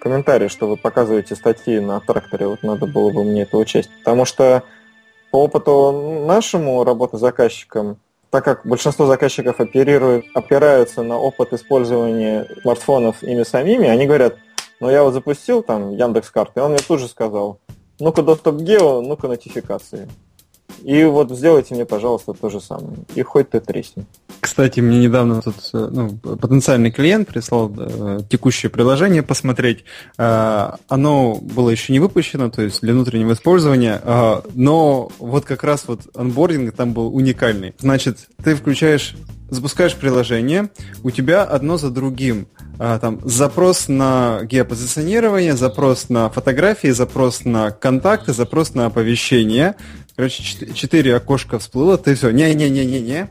[0.00, 2.46] комментарий, что вы показываете статьи на тракторе.
[2.46, 3.90] Вот надо было бы мне это учесть.
[4.04, 4.62] Потому что
[5.32, 7.98] по опыту нашему работы заказчиком
[8.34, 14.34] так как большинство заказчиков оперируют, опираются на опыт использования смартфонов ими самими, они говорят,
[14.80, 17.60] ну я вот запустил там Яндекс карты, он мне тут же сказал,
[18.00, 20.08] ну-ка доступ гео, ну-ка нотификации.
[20.82, 22.96] И вот сделайте мне, пожалуйста, то же самое.
[23.14, 24.06] И хоть ты тресни.
[24.40, 29.84] Кстати, мне недавно тут э, ну, потенциальный клиент прислал э, текущее приложение посмотреть.
[30.18, 35.64] Э, оно было еще не выпущено, то есть для внутреннего использования, э, но вот как
[35.64, 37.74] раз вот анбординг там был уникальный.
[37.78, 39.14] Значит, ты включаешь
[39.50, 40.70] запускаешь приложение,
[41.02, 42.46] у тебя одно за другим
[42.78, 49.76] а, там запрос на геопозиционирование, запрос на фотографии, запрос на контакты, запрос на оповещение.
[50.16, 53.30] Короче, четыре окошка всплыло, ты все, не-не-не-не-не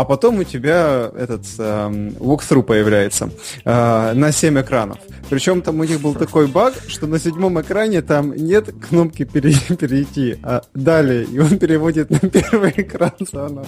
[0.00, 1.88] а потом у тебя этот э,
[2.20, 3.30] walkthrough появляется
[3.64, 4.98] э, на 7 экранов.
[5.28, 10.38] Причем там у них был такой баг, что на седьмом экране там нет кнопки перейти,
[10.42, 13.66] а далее, и он переводит на первый экран заново.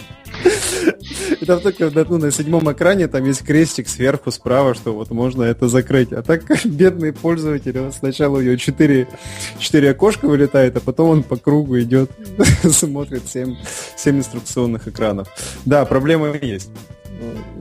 [1.40, 5.42] И там только ну, на седьмом экране там есть крестик сверху справа, что вот можно
[5.42, 6.12] это закрыть.
[6.12, 9.08] А так бедный пользователь, сначала у него 4,
[9.58, 12.10] 4 окошка вылетает, а потом он по кругу идет,
[12.62, 13.56] смотрит 7,
[13.96, 15.28] 7 инструкционных экранов.
[15.64, 15.84] Да,
[16.20, 16.70] проблемы есть.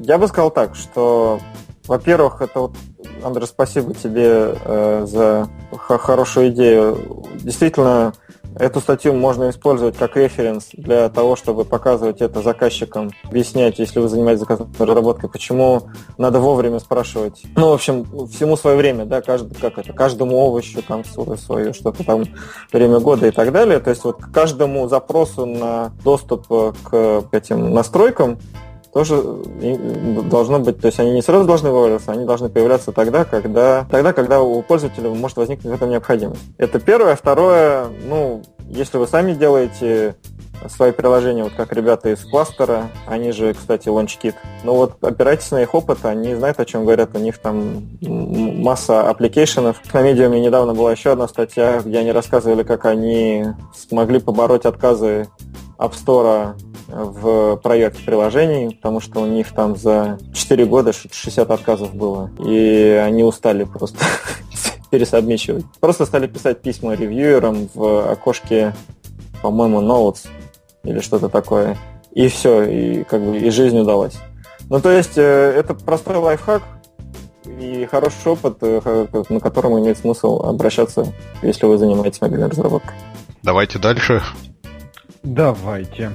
[0.03, 1.39] Я бы сказал так, что,
[1.87, 2.75] во-первых, это вот
[3.23, 7.25] Андрей, спасибо тебе э, за хорошую идею.
[7.35, 8.13] Действительно,
[8.59, 14.09] Эту статью можно использовать как референс для того, чтобы показывать это заказчикам, объяснять, если вы
[14.09, 15.83] занимаетесь заказной разработкой, почему
[16.17, 17.41] надо вовремя спрашивать.
[17.55, 21.73] Ну, в общем, всему свое время, да, каждый, как это, каждому овощу там свое, свое
[21.73, 22.25] что-то там,
[22.73, 23.79] время года и так далее.
[23.79, 26.47] То есть вот каждому запросу на доступ
[26.83, 28.39] к этим настройкам
[28.93, 29.21] тоже
[30.29, 34.13] должно быть, то есть они не сразу должны вываливаться, они должны появляться тогда, когда, тогда,
[34.13, 36.41] когда у пользователя может возникнуть в этом необходимость.
[36.57, 37.15] Это первое.
[37.15, 40.15] Второе, ну, если вы сами делаете
[40.67, 44.35] свои приложения, вот как ребята из кластера, они же, кстати, LaunchKit.
[44.63, 49.09] Ну вот опирайтесь на их опыт, они знают, о чем говорят, у них там масса
[49.09, 49.81] application ов.
[49.93, 54.65] На Medium е недавно была еще одна статья, где они рассказывали, как они смогли побороть
[54.65, 55.27] отказы
[55.79, 56.55] App Store
[56.87, 62.29] в проекте приложений, потому что у них там за 4 года 60 отказов было.
[62.45, 64.03] И они устали просто
[64.91, 65.65] пересобмечивать.
[65.79, 68.75] Просто стали писать письма ревьюерам в окошке,
[69.41, 70.27] по-моему, Notes
[70.83, 71.77] или что-то такое.
[72.11, 74.17] И все, и как бы и жизнь удалась.
[74.69, 76.63] Ну, то есть, э, это простой лайфхак
[77.45, 81.07] и хороший опыт, э, на котором имеет смысл обращаться,
[81.41, 82.93] если вы занимаетесь мобильной разработкой.
[83.43, 84.21] Давайте дальше.
[85.23, 86.11] Давайте.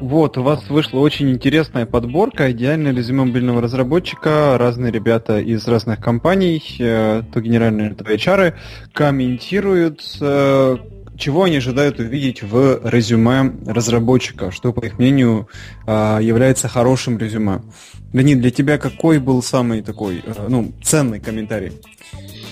[0.00, 4.56] Вот, у вас вышла очень интересная подборка, идеальное резюме мобильного разработчика.
[4.56, 8.54] Разные ребята из разных компаний, э, то генеральные, то HR,
[8.92, 10.76] комментируют, э,
[11.16, 15.48] чего они ожидают увидеть в резюме разработчика, что, по их мнению,
[15.86, 17.62] э, является хорошим резюме.
[18.12, 21.72] Леонид, для тебя какой был самый такой, ну, ценный комментарий?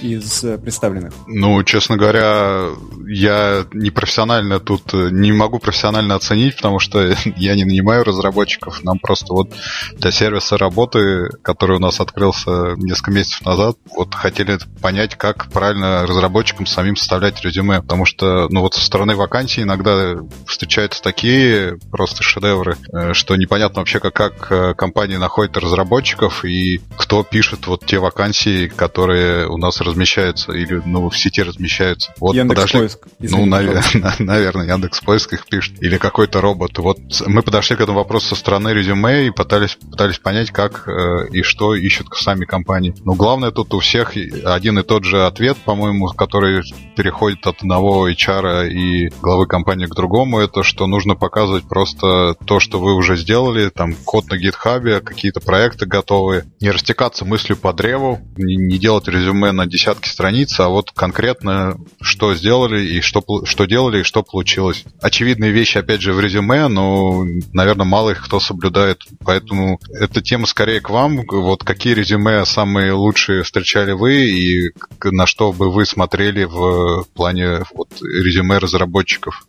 [0.02, 1.12] Из э, представленных?
[1.26, 2.70] Ну, честно говоря,
[3.06, 8.82] я не профессионально тут э, не могу профессионально оценить, потому что я не нанимаю разработчиков.
[8.84, 9.52] Нам просто вот
[9.96, 16.06] для сервиса работы, который у нас открылся несколько месяцев назад, вот хотели понять, как правильно
[16.06, 17.80] разработчикам самим составлять резюме.
[17.80, 23.80] Потому что, ну вот со стороны вакансий иногда встречаются такие просто шедевры, э, что непонятно
[23.80, 29.80] вообще, как, как компания находит разработчиков и кто пишет вот те вакансии, которые у нас
[29.96, 32.12] размещаются или ну, в сети размещаются.
[32.20, 33.08] Вот Яндекс подошли, Поиск.
[33.18, 33.94] Ну, нав...
[34.18, 35.82] наверное, Яндекс Поиск их пишет.
[35.82, 36.78] Или какой-то робот.
[36.78, 41.28] Вот мы подошли к этому вопросу со стороны резюме и пытались, пытались понять, как э,
[41.32, 42.94] и что ищут сами компании.
[43.04, 46.62] Но главное тут у всех один и тот же ответ, по-моему, который
[46.94, 52.60] переходит от одного HR и главы компании к другому, это что нужно показывать просто то,
[52.60, 57.72] что вы уже сделали, там код на гитхабе, какие-то проекты готовые, не растекаться мыслью по
[57.72, 63.22] древу, не, не делать резюме на десятки страниц, а вот конкретно что сделали и что,
[63.44, 64.84] что делали и что получилось.
[65.00, 69.02] Очевидные вещи, опять же, в резюме, но, наверное, мало их кто соблюдает.
[69.24, 71.20] Поэтому эта тема скорее к вам.
[71.28, 74.70] Вот какие резюме самые лучшие встречали вы и
[75.04, 79.46] на что бы вы смотрели в плане вот, резюме разработчиков?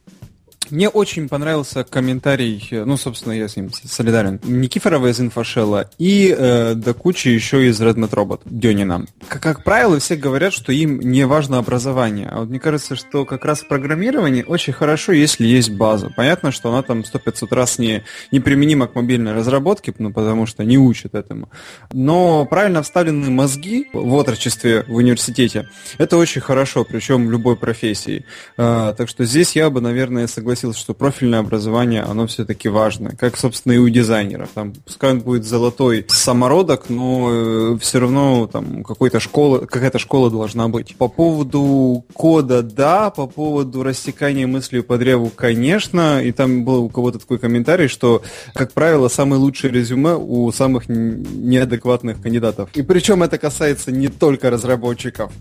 [0.70, 6.74] Мне очень понравился комментарий, ну, собственно, я с ним солидарен, Никифорова из Инфошелла и э,
[6.76, 9.06] до кучи еще из Redmet Robot, Дёнина.
[9.28, 12.28] Как, как правило, все говорят, что им не важно образование.
[12.30, 16.12] А вот мне кажется, что как раз в программировании очень хорошо, если есть база.
[16.16, 20.64] Понятно, что она там 100-500 раз не, не применима к мобильной разработке, ну, потому что
[20.64, 21.50] не учат этому.
[21.94, 28.26] Но правильно вставленные мозги в отрочестве в университете, это очень хорошо, причем в любой профессии.
[28.58, 33.16] А, так что здесь я бы, наверное, согласился согласился, что профильное образование, оно все-таки важно.
[33.16, 34.50] Как, собственно, и у дизайнеров.
[34.54, 40.32] Там, пускай он будет золотой самородок, но э, все равно там какой-то школа, какая-то школа
[40.32, 40.96] должна быть.
[40.98, 46.22] По поводу кода, да, по поводу рассекания мыслью по древу, конечно.
[46.24, 50.90] И там был у кого-то такой комментарий, что, как правило, самые лучшие резюме у самых
[50.90, 52.70] неадекватных кандидатов.
[52.74, 55.32] И причем это касается не только разработчиков.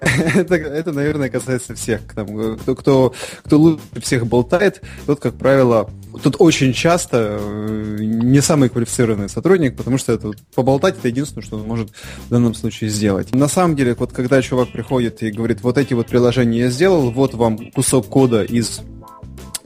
[0.34, 5.90] это, это, наверное, касается всех, там, кто, кто, кто лучше всех болтает, тут, как правило,
[6.22, 11.56] тут очень часто э, не самый квалифицированный сотрудник, потому что это поболтать это единственное, что
[11.56, 13.34] он может в данном случае сделать.
[13.34, 17.10] На самом деле, вот когда чувак приходит и говорит, вот эти вот приложения я сделал,
[17.10, 18.80] вот вам кусок кода из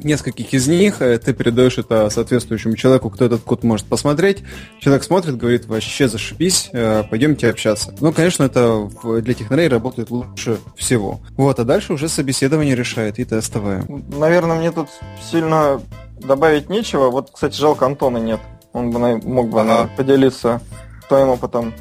[0.04, 4.42] нескольких из них, э, ты передаешь это соответствующему человеку, кто этот код может посмотреть.
[4.80, 7.94] Человек смотрит, говорит, вообще зашибись, э, пойдемте общаться.
[8.00, 8.88] Ну, конечно, это
[9.20, 11.20] для технарей работает лучше всего.
[11.36, 13.84] Вот, а дальше уже собеседование решает и тестовое.
[13.88, 14.88] Наверное, мне тут
[15.30, 15.80] сильно
[16.20, 17.10] добавить нечего.
[17.10, 18.40] Вот, кстати, жалко Антона нет.
[18.72, 19.90] Он бы мог бы ага.
[19.96, 20.60] поделиться
[21.08, 21.72] своим опытом.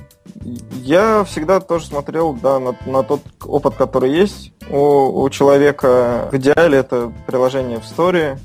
[0.81, 6.29] Я всегда тоже смотрел да, на, на тот опыт, который есть у, у человека.
[6.31, 8.37] В идеале это приложение в Story,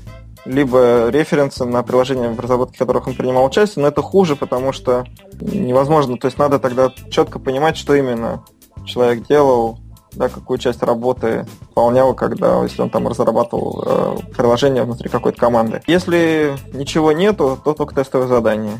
[0.45, 5.05] либо референсы на приложения, в разработке которых он принимал участие, но это хуже, потому что
[5.39, 8.43] невозможно, то есть надо тогда четко понимать, что именно
[8.85, 9.79] человек делал,
[10.13, 15.81] да, какую часть работы выполнял, когда, если он там разрабатывал э, приложение внутри какой-то команды.
[15.87, 18.77] Если ничего нету, то только тестовое задание.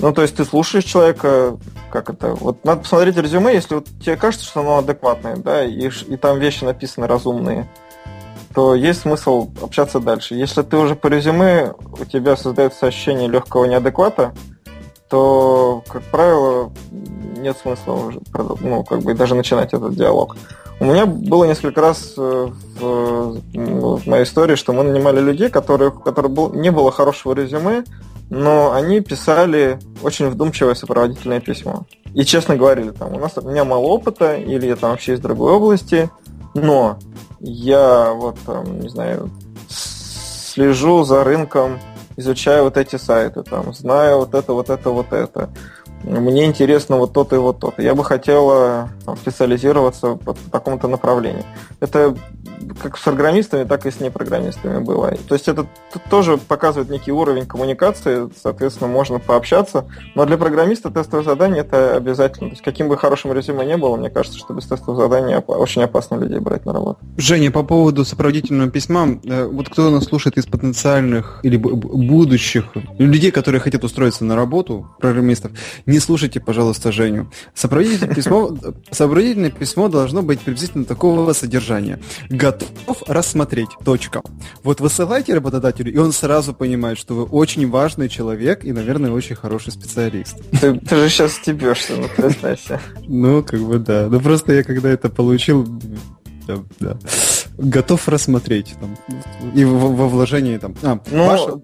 [0.00, 1.56] Ну, то есть ты слушаешь человека,
[1.90, 5.88] как это, вот надо посмотреть резюме, если вот тебе кажется, что оно адекватное, да, и,
[5.88, 7.68] и там вещи написаны разумные,
[8.54, 10.34] то есть смысл общаться дальше.
[10.34, 14.32] Если ты уже по резюме, у тебя создается ощущение легкого неадеквата,
[15.08, 16.72] то, как правило,
[17.36, 18.20] нет смысла уже,
[18.60, 20.36] ну, как бы даже начинать этот диалог.
[20.80, 25.96] У меня было несколько раз э, в, в моей истории, что мы нанимали людей, которых,
[25.96, 27.84] у которых был, не было хорошего резюме,
[28.30, 31.86] но они писали очень вдумчивое сопроводительное письмо.
[32.14, 35.20] И честно говорили, там, у нас у меня мало опыта, или я там вообще из
[35.20, 36.10] другой области,
[36.54, 36.98] но
[37.40, 39.30] я вот, там, не знаю,
[39.68, 41.78] слежу за рынком,
[42.16, 45.50] изучаю вот эти сайты, там, знаю вот это, вот это, вот это.
[46.02, 47.82] Мне интересно вот то-то и вот то-то.
[47.82, 48.88] Я бы хотела
[49.20, 51.44] специализироваться по такому-то направлению.
[51.80, 52.14] Это
[52.80, 55.12] как с программистами, так и с непрограммистами было.
[55.28, 55.66] То есть это
[56.10, 59.86] тоже показывает некий уровень коммуникации, соответственно, можно пообщаться.
[60.14, 62.50] Но для программиста тестовое задание это обязательно.
[62.50, 65.82] То есть каким бы хорошим резюме не было, мне кажется, что без тестового задания очень
[65.82, 66.98] опасно людей брать на работу.
[67.16, 73.30] Женя, по поводу сопроводительного письма, э, вот кто нас слушает из потенциальных или будущих людей,
[73.30, 75.52] которые хотят устроиться на работу, программистов,
[75.86, 77.30] не слушайте, пожалуйста, Женю.
[77.54, 78.50] Сопроводительное письмо,
[78.90, 82.57] сопроводительное письмо должно быть приблизительно такого содержания готов
[83.06, 83.68] рассмотреть.
[83.84, 84.22] Точка.
[84.62, 89.36] Вот высылайте работодателю, и он сразу понимает, что вы очень важный человек и, наверное, очень
[89.36, 90.36] хороший специалист.
[90.60, 92.80] Ты, ты же сейчас стебешься, ну признайся.
[93.06, 94.08] Ну, как бы да.
[94.10, 95.66] Ну просто я когда это получил,
[96.46, 96.98] да, да.
[97.58, 98.96] готов рассмотреть там,
[99.54, 100.74] и во вложении там.
[100.82, 101.62] А, ну, ваше,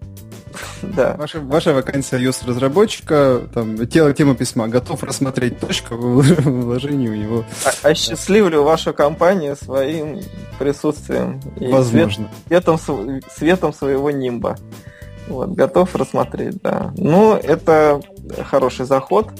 [0.82, 1.14] да.
[1.16, 7.14] Ваша, ваша вакансия iOS разработчика, там, тело, тема письма, готов рассмотреть точка в вложении у
[7.14, 7.44] него.
[7.64, 10.20] А, осчастливлю вашу компанию своим
[10.58, 11.40] присутствием.
[11.58, 12.28] И Возможно.
[12.46, 14.56] Свет, светом, светом своего нимба.
[15.28, 16.92] Вот, готов рассмотреть, да.
[16.96, 18.00] Ну, это
[18.50, 19.30] хороший заход.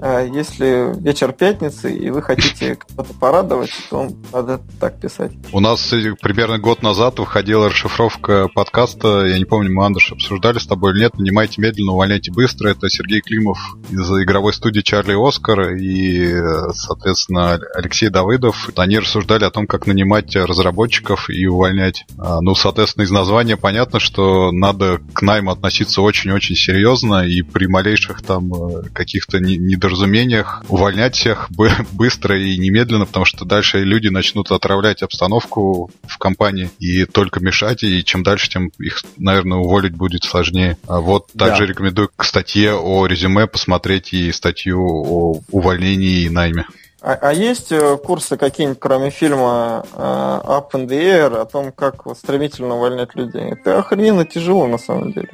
[0.00, 5.32] А если вечер пятницы, и вы хотите кого-то порадовать, то надо так писать.
[5.52, 10.66] У нас примерно год назад выходила расшифровка подкаста, я не помню, мы, Андерш, обсуждали с
[10.66, 12.68] тобой или нет, нанимайте медленно, увольняйте быстро.
[12.68, 13.58] Это Сергей Климов
[13.90, 16.34] из игровой студии Чарли Оскар и,
[16.72, 18.68] соответственно, Алексей Давыдов.
[18.76, 22.04] Они рассуждали о том, как нанимать разработчиков и увольнять.
[22.18, 27.66] А, ну, соответственно, из названия понятно, что надо к найму относиться очень-очень серьезно, и при
[27.66, 31.48] малейших там э, каких-то недостатках недоразумениях увольнять всех
[31.92, 37.82] быстро и немедленно, потому что дальше люди начнут отравлять обстановку в компании и только мешать,
[37.82, 40.76] и чем дальше, тем их, наверное, уволить будет сложнее.
[40.86, 41.66] А вот также да.
[41.66, 46.66] рекомендую к статье о резюме посмотреть и статью о увольнении и найме.
[47.00, 51.70] А, а есть э, курсы какие-нибудь, кроме фильма э, Up in the Air, о том,
[51.70, 53.52] как стремительно увольнять людей?
[53.52, 55.28] Это охрененно тяжело на самом деле.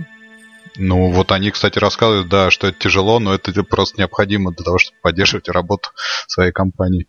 [0.77, 4.79] Ну, вот они, кстати, рассказывают, да, что это тяжело, но это просто необходимо для того,
[4.79, 5.91] чтобы поддерживать работу
[6.27, 7.07] своей компании.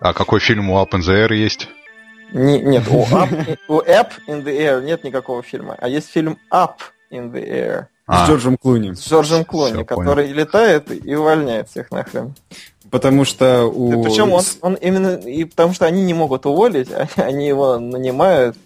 [0.00, 1.68] А какой фильм у Up in the Air есть?
[2.32, 6.38] Не, нет, у Up, у Up in the Air нет никакого фильма, а есть фильм
[6.52, 6.74] Up
[7.12, 7.86] in the Air.
[8.06, 8.94] А, с Джорджем Клуни.
[8.94, 10.38] С Джорджем Клуни, который понял.
[10.38, 12.34] летает и увольняет всех нахрен.
[12.90, 14.02] Потому что у...
[14.04, 15.16] Причем он, он именно...
[15.16, 18.56] И потому что они не могут уволить, они его нанимают,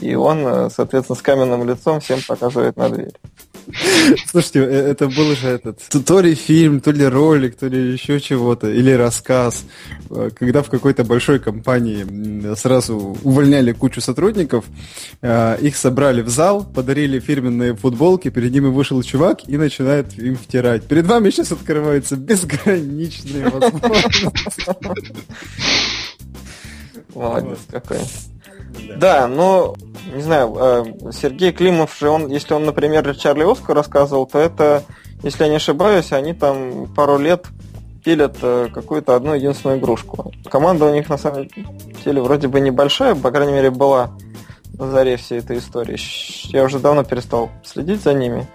[0.00, 3.12] и он, соответственно, с каменным лицом всем показывает на дверь.
[4.26, 8.20] Слушайте, э, это был же этот, то ли фильм, то ли ролик, то ли еще
[8.20, 9.64] чего-то, или рассказ,
[10.10, 14.64] э, когда в какой-то большой компании сразу увольняли кучу сотрудников,
[15.22, 20.36] э, их собрали в зал, подарили фирменные футболки, перед ними вышел чувак и начинает им
[20.36, 20.84] втирать.
[20.84, 24.28] Перед вами сейчас открываются безграничные возможности.
[27.14, 27.98] Молодец какой.
[28.96, 29.74] Да, но,
[30.12, 34.82] не знаю, э, Сергей Климов же, он, если он, например, Чарли Оскар рассказывал, то это,
[35.22, 37.46] если я не ошибаюсь, они там пару лет
[38.04, 40.32] пилят э, какую-то одну единственную игрушку.
[40.50, 41.48] Команда у них на самом
[42.04, 44.10] деле вроде бы небольшая, по крайней мере, была
[44.78, 45.98] на заре всей этой истории.
[46.52, 48.46] Я уже давно перестал следить за ними.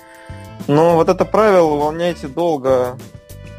[0.67, 2.97] Но вот это правило увольняйте долго.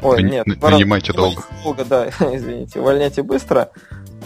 [0.01, 0.47] Ой, нет.
[0.47, 1.43] Нанимайте долго.
[1.63, 2.79] Долго, да, извините.
[2.79, 3.69] Увольняйте быстро.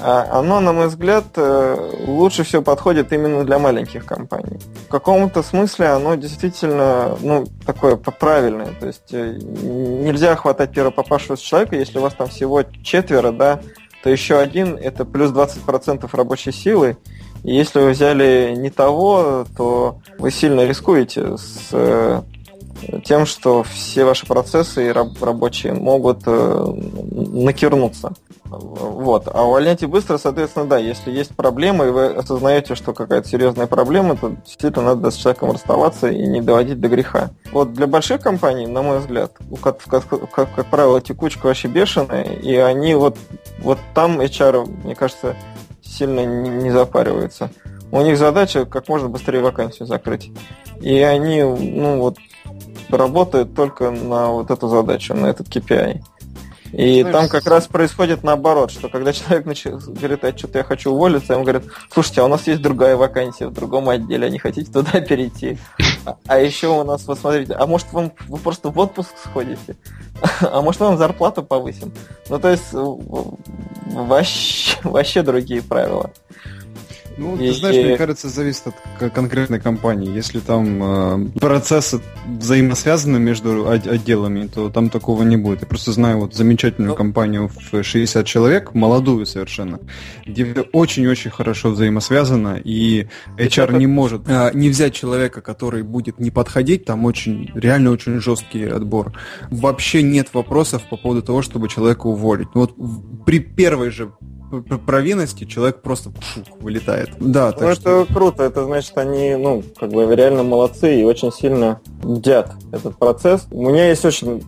[0.01, 4.59] А оно, на мой взгляд, э, лучше всего подходит именно для маленьких компаний.
[4.87, 8.73] В каком-то смысле оно действительно ну, такое правильное.
[8.79, 13.61] То есть э, нельзя хватать первопопавшегося человека, если у вас там всего четверо, да,
[14.03, 16.97] то еще один это плюс 20% рабочей силы.
[17.43, 22.21] И если вы взяли не того, то вы сильно рискуете с э,
[23.03, 28.13] тем, что все ваши процессы рабочие могут накернуться.
[28.45, 29.27] Вот.
[29.33, 34.15] А увольняйте быстро, соответственно, да, если есть проблемы, и вы осознаете, что какая-то серьезная проблема,
[34.15, 37.31] то действительно надо с человеком расставаться и не доводить до греха.
[37.51, 42.23] Вот для больших компаний, на мой взгляд, как, как, как, как правило, текучка вообще бешеная,
[42.23, 43.17] и они вот,
[43.59, 45.35] вот там HR, мне кажется,
[45.81, 47.49] сильно не, не запариваются.
[47.91, 50.31] У них задача как можно быстрее вакансию закрыть.
[50.81, 52.17] И они, ну вот,
[52.89, 56.01] работают только на вот эту задачу, на этот KPI.
[56.75, 60.63] И Знаешь, там как раз происходит наоборот, что когда человек начинает, говорит, а что-то я
[60.65, 64.29] хочу уволиться, ему говорят, слушайте, а у нас есть другая вакансия в другом отделе, а
[64.29, 65.57] не хотите туда перейти?
[66.05, 69.77] А, а еще у нас, вот смотрите, а может вам, вы просто в отпуск сходите?
[70.41, 71.93] А может вам зарплату повысим?
[72.29, 76.11] Ну, то есть вообще, вообще другие правила.
[77.17, 77.83] Ну, и, ты знаешь, и...
[77.83, 80.13] мне кажется, зависит от конкретной компании.
[80.13, 85.61] Если там э, процессы взаимосвязаны между отделами, то там такого не будет.
[85.61, 86.95] Я просто знаю вот замечательную ну...
[86.95, 89.79] компанию в 60 человек, молодую совершенно,
[90.25, 93.07] где очень-очень хорошо взаимосвязано, и
[93.37, 93.73] HR это...
[93.77, 98.65] не может э, не взять человека, который будет не подходить, там очень, реально очень жесткий
[98.65, 99.13] отбор.
[99.49, 102.49] Вообще нет вопросов по поводу того, чтобы человека уволить.
[102.53, 102.75] Вот
[103.25, 104.11] при первой же
[104.85, 107.11] провинности человек просто пшук, вылетает.
[107.19, 108.05] Да, ну, это что...
[108.05, 113.47] круто, это значит, они, ну, как бы реально молодцы и очень сильно бдят этот процесс.
[113.51, 114.43] У меня есть очень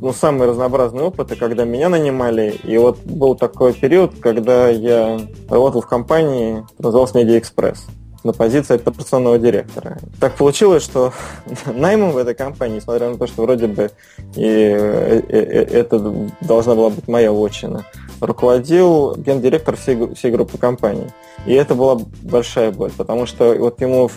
[0.00, 2.54] ну, самые разнообразные опыты, когда меня нанимали.
[2.64, 7.78] И вот был такой период, когда я работал в компании, называлась Media Express
[8.24, 9.98] на позиции операционного директора.
[10.20, 11.12] Так получилось, что
[11.66, 13.90] наймом в этой компании, несмотря на то, что вроде бы
[14.34, 15.98] и э, э, э, это
[16.40, 17.84] должна была быть моя отчина,
[18.20, 21.06] руководил гендиректор всей, всей группы компаний.
[21.46, 24.10] И это была большая боль, потому что вот ему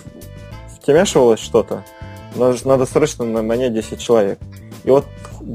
[0.77, 1.83] втемяшивалось что-то,
[2.35, 4.39] надо срочно нанять 10 человек.
[4.83, 5.05] И вот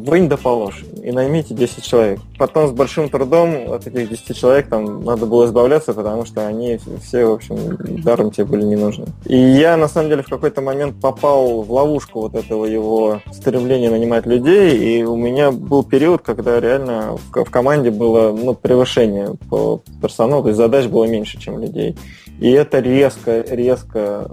[0.04, 2.20] вынь да положь, и наймите 10 человек.
[2.38, 6.78] Потом с большим трудом от этих 10 человек там надо было избавляться, потому что они
[7.02, 9.06] все, в общем, даром тебе были не нужны.
[9.24, 13.90] И я, на самом деле, в какой-то момент попал в ловушку вот этого его стремления
[13.90, 19.80] нанимать людей, и у меня был период, когда реально в, команде было ну, превышение по
[20.02, 21.96] персоналу, то есть задач было меньше, чем людей.
[22.38, 24.30] И это резко, резко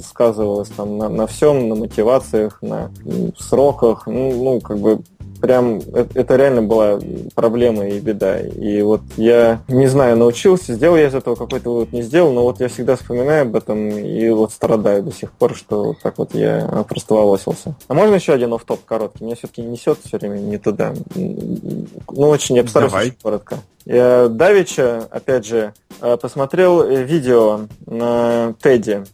[0.00, 2.92] сказывалось там на, на всем, на мотивациях, на
[3.38, 4.06] сроках.
[4.06, 4.99] Ну, ну, как бы
[5.40, 6.98] прям это, это реально была
[7.34, 8.38] проблема и беда.
[8.40, 12.42] И вот я не знаю, научился, сделал я из этого какой-то вывод, не сделал, но
[12.42, 16.18] вот я всегда вспоминаю об этом и вот страдаю до сих пор, что вот так
[16.18, 17.74] вот я просто волосился.
[17.88, 19.24] А можно еще один оф-топ короткий?
[19.24, 20.92] Меня все-таки несет все время не туда.
[21.14, 23.58] Ну, очень, я постараюсь очень коротко.
[23.86, 29.04] Я Давича, опять же, э, посмотрел видео на Теди.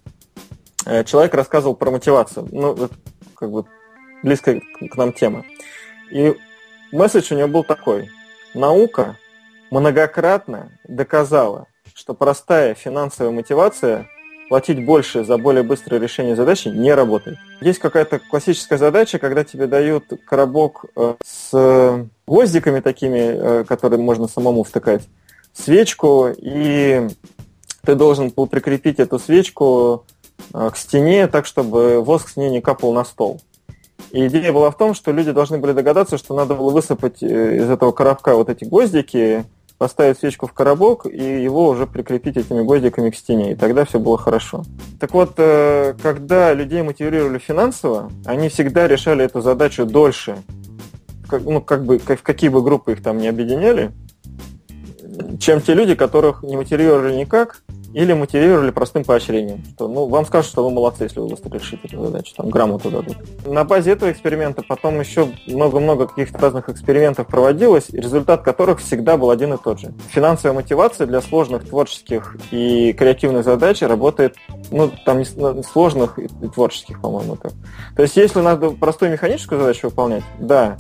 [0.85, 2.49] Э, человек рассказывал про мотивацию.
[2.51, 2.77] Ну,
[3.35, 3.65] как бы
[4.23, 4.61] близкая
[4.91, 5.45] к нам тема.
[6.11, 6.37] И
[6.93, 8.11] месседж у него был такой.
[8.55, 9.17] Наука
[9.71, 14.09] многократно доказала, что простая финансовая мотивация
[14.49, 17.39] платить больше за более быстрое решение задачи не работает.
[17.61, 24.29] Есть какая-то классическая задача, когда тебе дают коробок э, с гвоздиками такими, э, которые можно
[24.29, 25.03] самому втыкать,
[25.53, 27.09] свечку, и
[27.85, 30.05] ты должен был прикрепить эту свечку
[30.53, 33.41] э, к стене так, чтобы воск с ней не капал на стол.
[34.13, 37.69] И идея была в том, что люди должны были догадаться, что надо было высыпать из
[37.69, 39.45] этого коробка вот эти гвоздики,
[39.79, 43.99] поставить свечку в коробок и его уже прикрепить этими гвоздиками к стене, и тогда все
[43.99, 44.65] было хорошо.
[44.99, 50.39] Так вот, э, когда людей мотивировали финансово, они всегда решали эту задачу дольше,
[51.29, 53.93] как, ну, как бы, как, в какие бы группы их там не объединяли,
[55.39, 57.63] чем те люди, которых не мотивировали никак,
[57.97, 59.65] или мотивировали простым поощрением.
[59.75, 62.91] Что, ну, вам скажут, что вы молодцы, если вы быстро решите эту задачу, там грамоту
[62.91, 63.17] дадут.
[63.47, 69.31] На базе этого эксперимента потом еще много-много каких-то разных экспериментов проводилось, результат которых всегда был
[69.31, 69.95] один и тот же.
[70.11, 74.37] Финансовая мотивация для сложных творческих и креативных задач работает,
[74.71, 75.25] ну, там
[75.65, 77.53] сложных и творческих, по-моему, так.
[77.97, 80.77] То есть, если надо простую механическую задачу выполнять, да,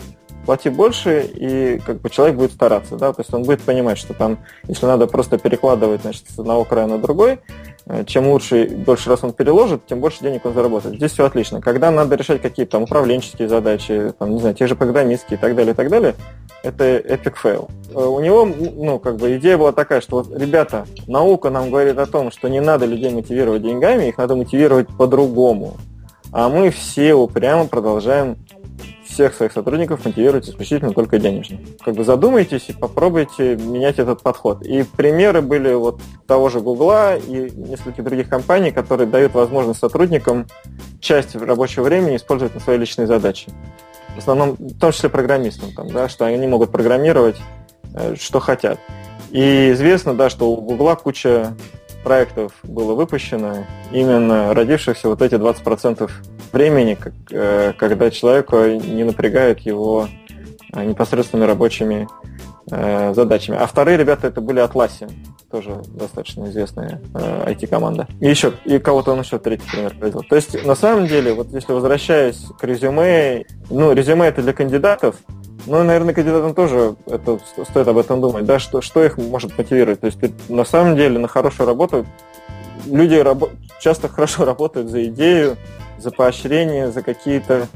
[0.47, 4.14] плати больше, и как бы человек будет стараться, да, то есть он будет понимать, что
[4.14, 4.38] там,
[4.68, 7.40] если надо просто перекладывать, значит, с одного края на другой,
[7.86, 10.97] э, чем лучше и дольше раз он переложит, тем больше денег он заработает.
[10.97, 11.61] Здесь все отлично.
[11.61, 15.55] Когда надо решать какие-то там управленческие задачи, там, не знаю, те же программистские и так
[15.55, 16.14] далее, и так далее,
[16.62, 17.70] это epic fail.
[17.92, 21.99] Э, у него, ну, как бы идея была такая, что вот, ребята, наука нам говорит
[21.99, 25.76] о том, что не надо людей мотивировать деньгами, их надо мотивировать по-другому.
[26.32, 28.36] А мы все упрямо продолжаем
[29.16, 31.58] всех своих сотрудников мотивировать исключительно только денежно.
[31.82, 34.62] Как бы задумайтесь и попробуйте менять этот подход.
[34.62, 40.46] И примеры были вот того же Гугла и нескольких других компаний, которые дают возможность сотрудникам
[41.00, 43.48] часть рабочего времени использовать на свои личные задачи.
[44.14, 47.36] В основном, в том числе программистам, там, да, что они могут программировать,
[47.94, 48.78] э, что хотят.
[49.30, 51.56] И известно, да, что у Гугла куча
[52.04, 56.10] проектов было выпущено, именно родившихся вот эти 20%
[56.53, 56.99] времени,
[57.30, 60.09] э, когда человека не напрягают его
[60.72, 62.09] э, непосредственными рабочими
[62.70, 63.59] э, задачами.
[63.59, 65.11] А вторые ребята это были Atlassian,
[65.51, 68.09] тоже достаточно известная IT-команда.
[68.20, 70.22] И еще, и кого-то он еще третий пример приводил.
[70.22, 75.16] То есть, на самом деле, вот если возвращаясь к резюме, ну, резюме это для кандидатов,
[75.66, 77.38] ну, наверное, кандидатам тоже это,
[77.68, 80.01] стоит об этом думать, да, что, что их может мотивировать.
[80.01, 80.18] То есть,
[80.49, 82.07] на самом деле, на хорошую работу
[82.86, 85.57] люди рабо- часто хорошо работают за идею,
[85.99, 87.68] за поощрение, за какие-то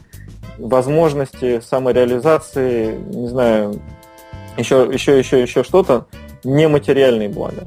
[0.58, 3.80] возможности самореализации, не знаю,
[4.56, 6.06] еще, еще, еще, еще что-то,
[6.44, 7.66] нематериальные блага.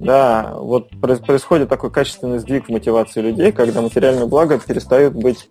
[0.00, 5.48] Да, вот происходит такой качественный сдвиг в мотивации людей, когда материальные блага перестают быть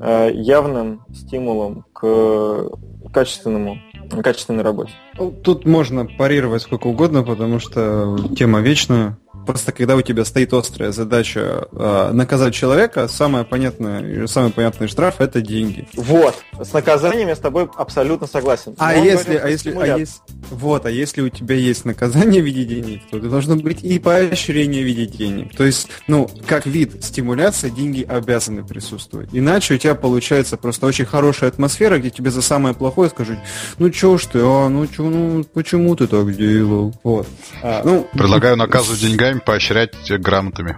[0.00, 2.70] э, явным стимулом к
[3.12, 3.78] качественному,
[4.22, 4.92] качественной работе.
[5.18, 9.18] Ну, тут можно парировать сколько угодно, потому что тема вечная.
[9.50, 15.20] Просто когда у тебя стоит острая задача э, наказать человека, самое понятное, самый понятный штраф
[15.20, 15.88] это деньги.
[15.94, 16.36] Вот.
[16.56, 18.76] С наказанием я с тобой абсолютно согласен.
[18.78, 20.20] А Но если, а если, а если,
[20.50, 24.84] вот, а если у тебя есть наказание в виде денег, то должно быть и поощрение
[24.84, 25.56] в виде денег.
[25.56, 29.30] То есть, ну, как вид стимуляции, деньги обязаны присутствовать.
[29.32, 33.38] Иначе у тебя получается просто очень хорошая атмосфера, где тебе за самое плохое скажут,
[33.78, 36.94] ну чё ж ты, а, ну чё, ну почему ты так делал?
[37.02, 37.26] Вот.
[37.64, 40.76] А, ну, Предлагаю наказывать деньгами деньгами поощрять грамотами.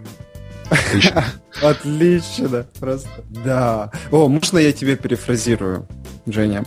[0.71, 1.25] Отлично.
[1.63, 3.09] Отлично, просто.
[3.45, 3.91] Да.
[4.11, 5.87] О, можно я тебе перефразирую,
[6.25, 6.65] Женя?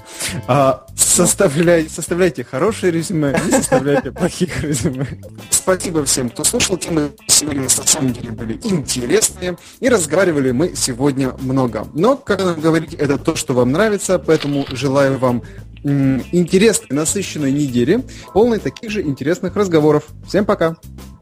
[0.47, 5.07] А, составляй, составляйте хорошие резюме, не составляйте плохих резюме.
[5.49, 6.77] Спасибо всем, кто слушал.
[6.77, 9.57] Темы сегодня на самом деле были интересные.
[9.79, 11.87] И разговаривали мы сегодня много.
[11.95, 15.41] Но, как нам говорить, это то, что вам нравится, поэтому желаю вам
[15.83, 20.05] интересной, насыщенной недели, полной таких же интересных разговоров.
[20.27, 20.75] Всем пока!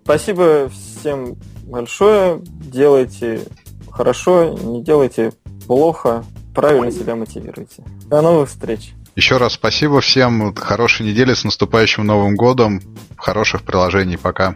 [0.03, 2.41] Спасибо всем большое.
[2.43, 3.41] Делайте
[3.89, 5.33] хорошо, не делайте
[5.65, 6.25] плохо.
[6.53, 7.83] Правильно себя мотивируйте.
[8.07, 8.93] До новых встреч.
[9.15, 10.53] Еще раз спасибо всем.
[10.55, 12.81] Хорошей недели с наступающим Новым годом.
[13.15, 14.17] Хороших приложений.
[14.17, 14.55] Пока.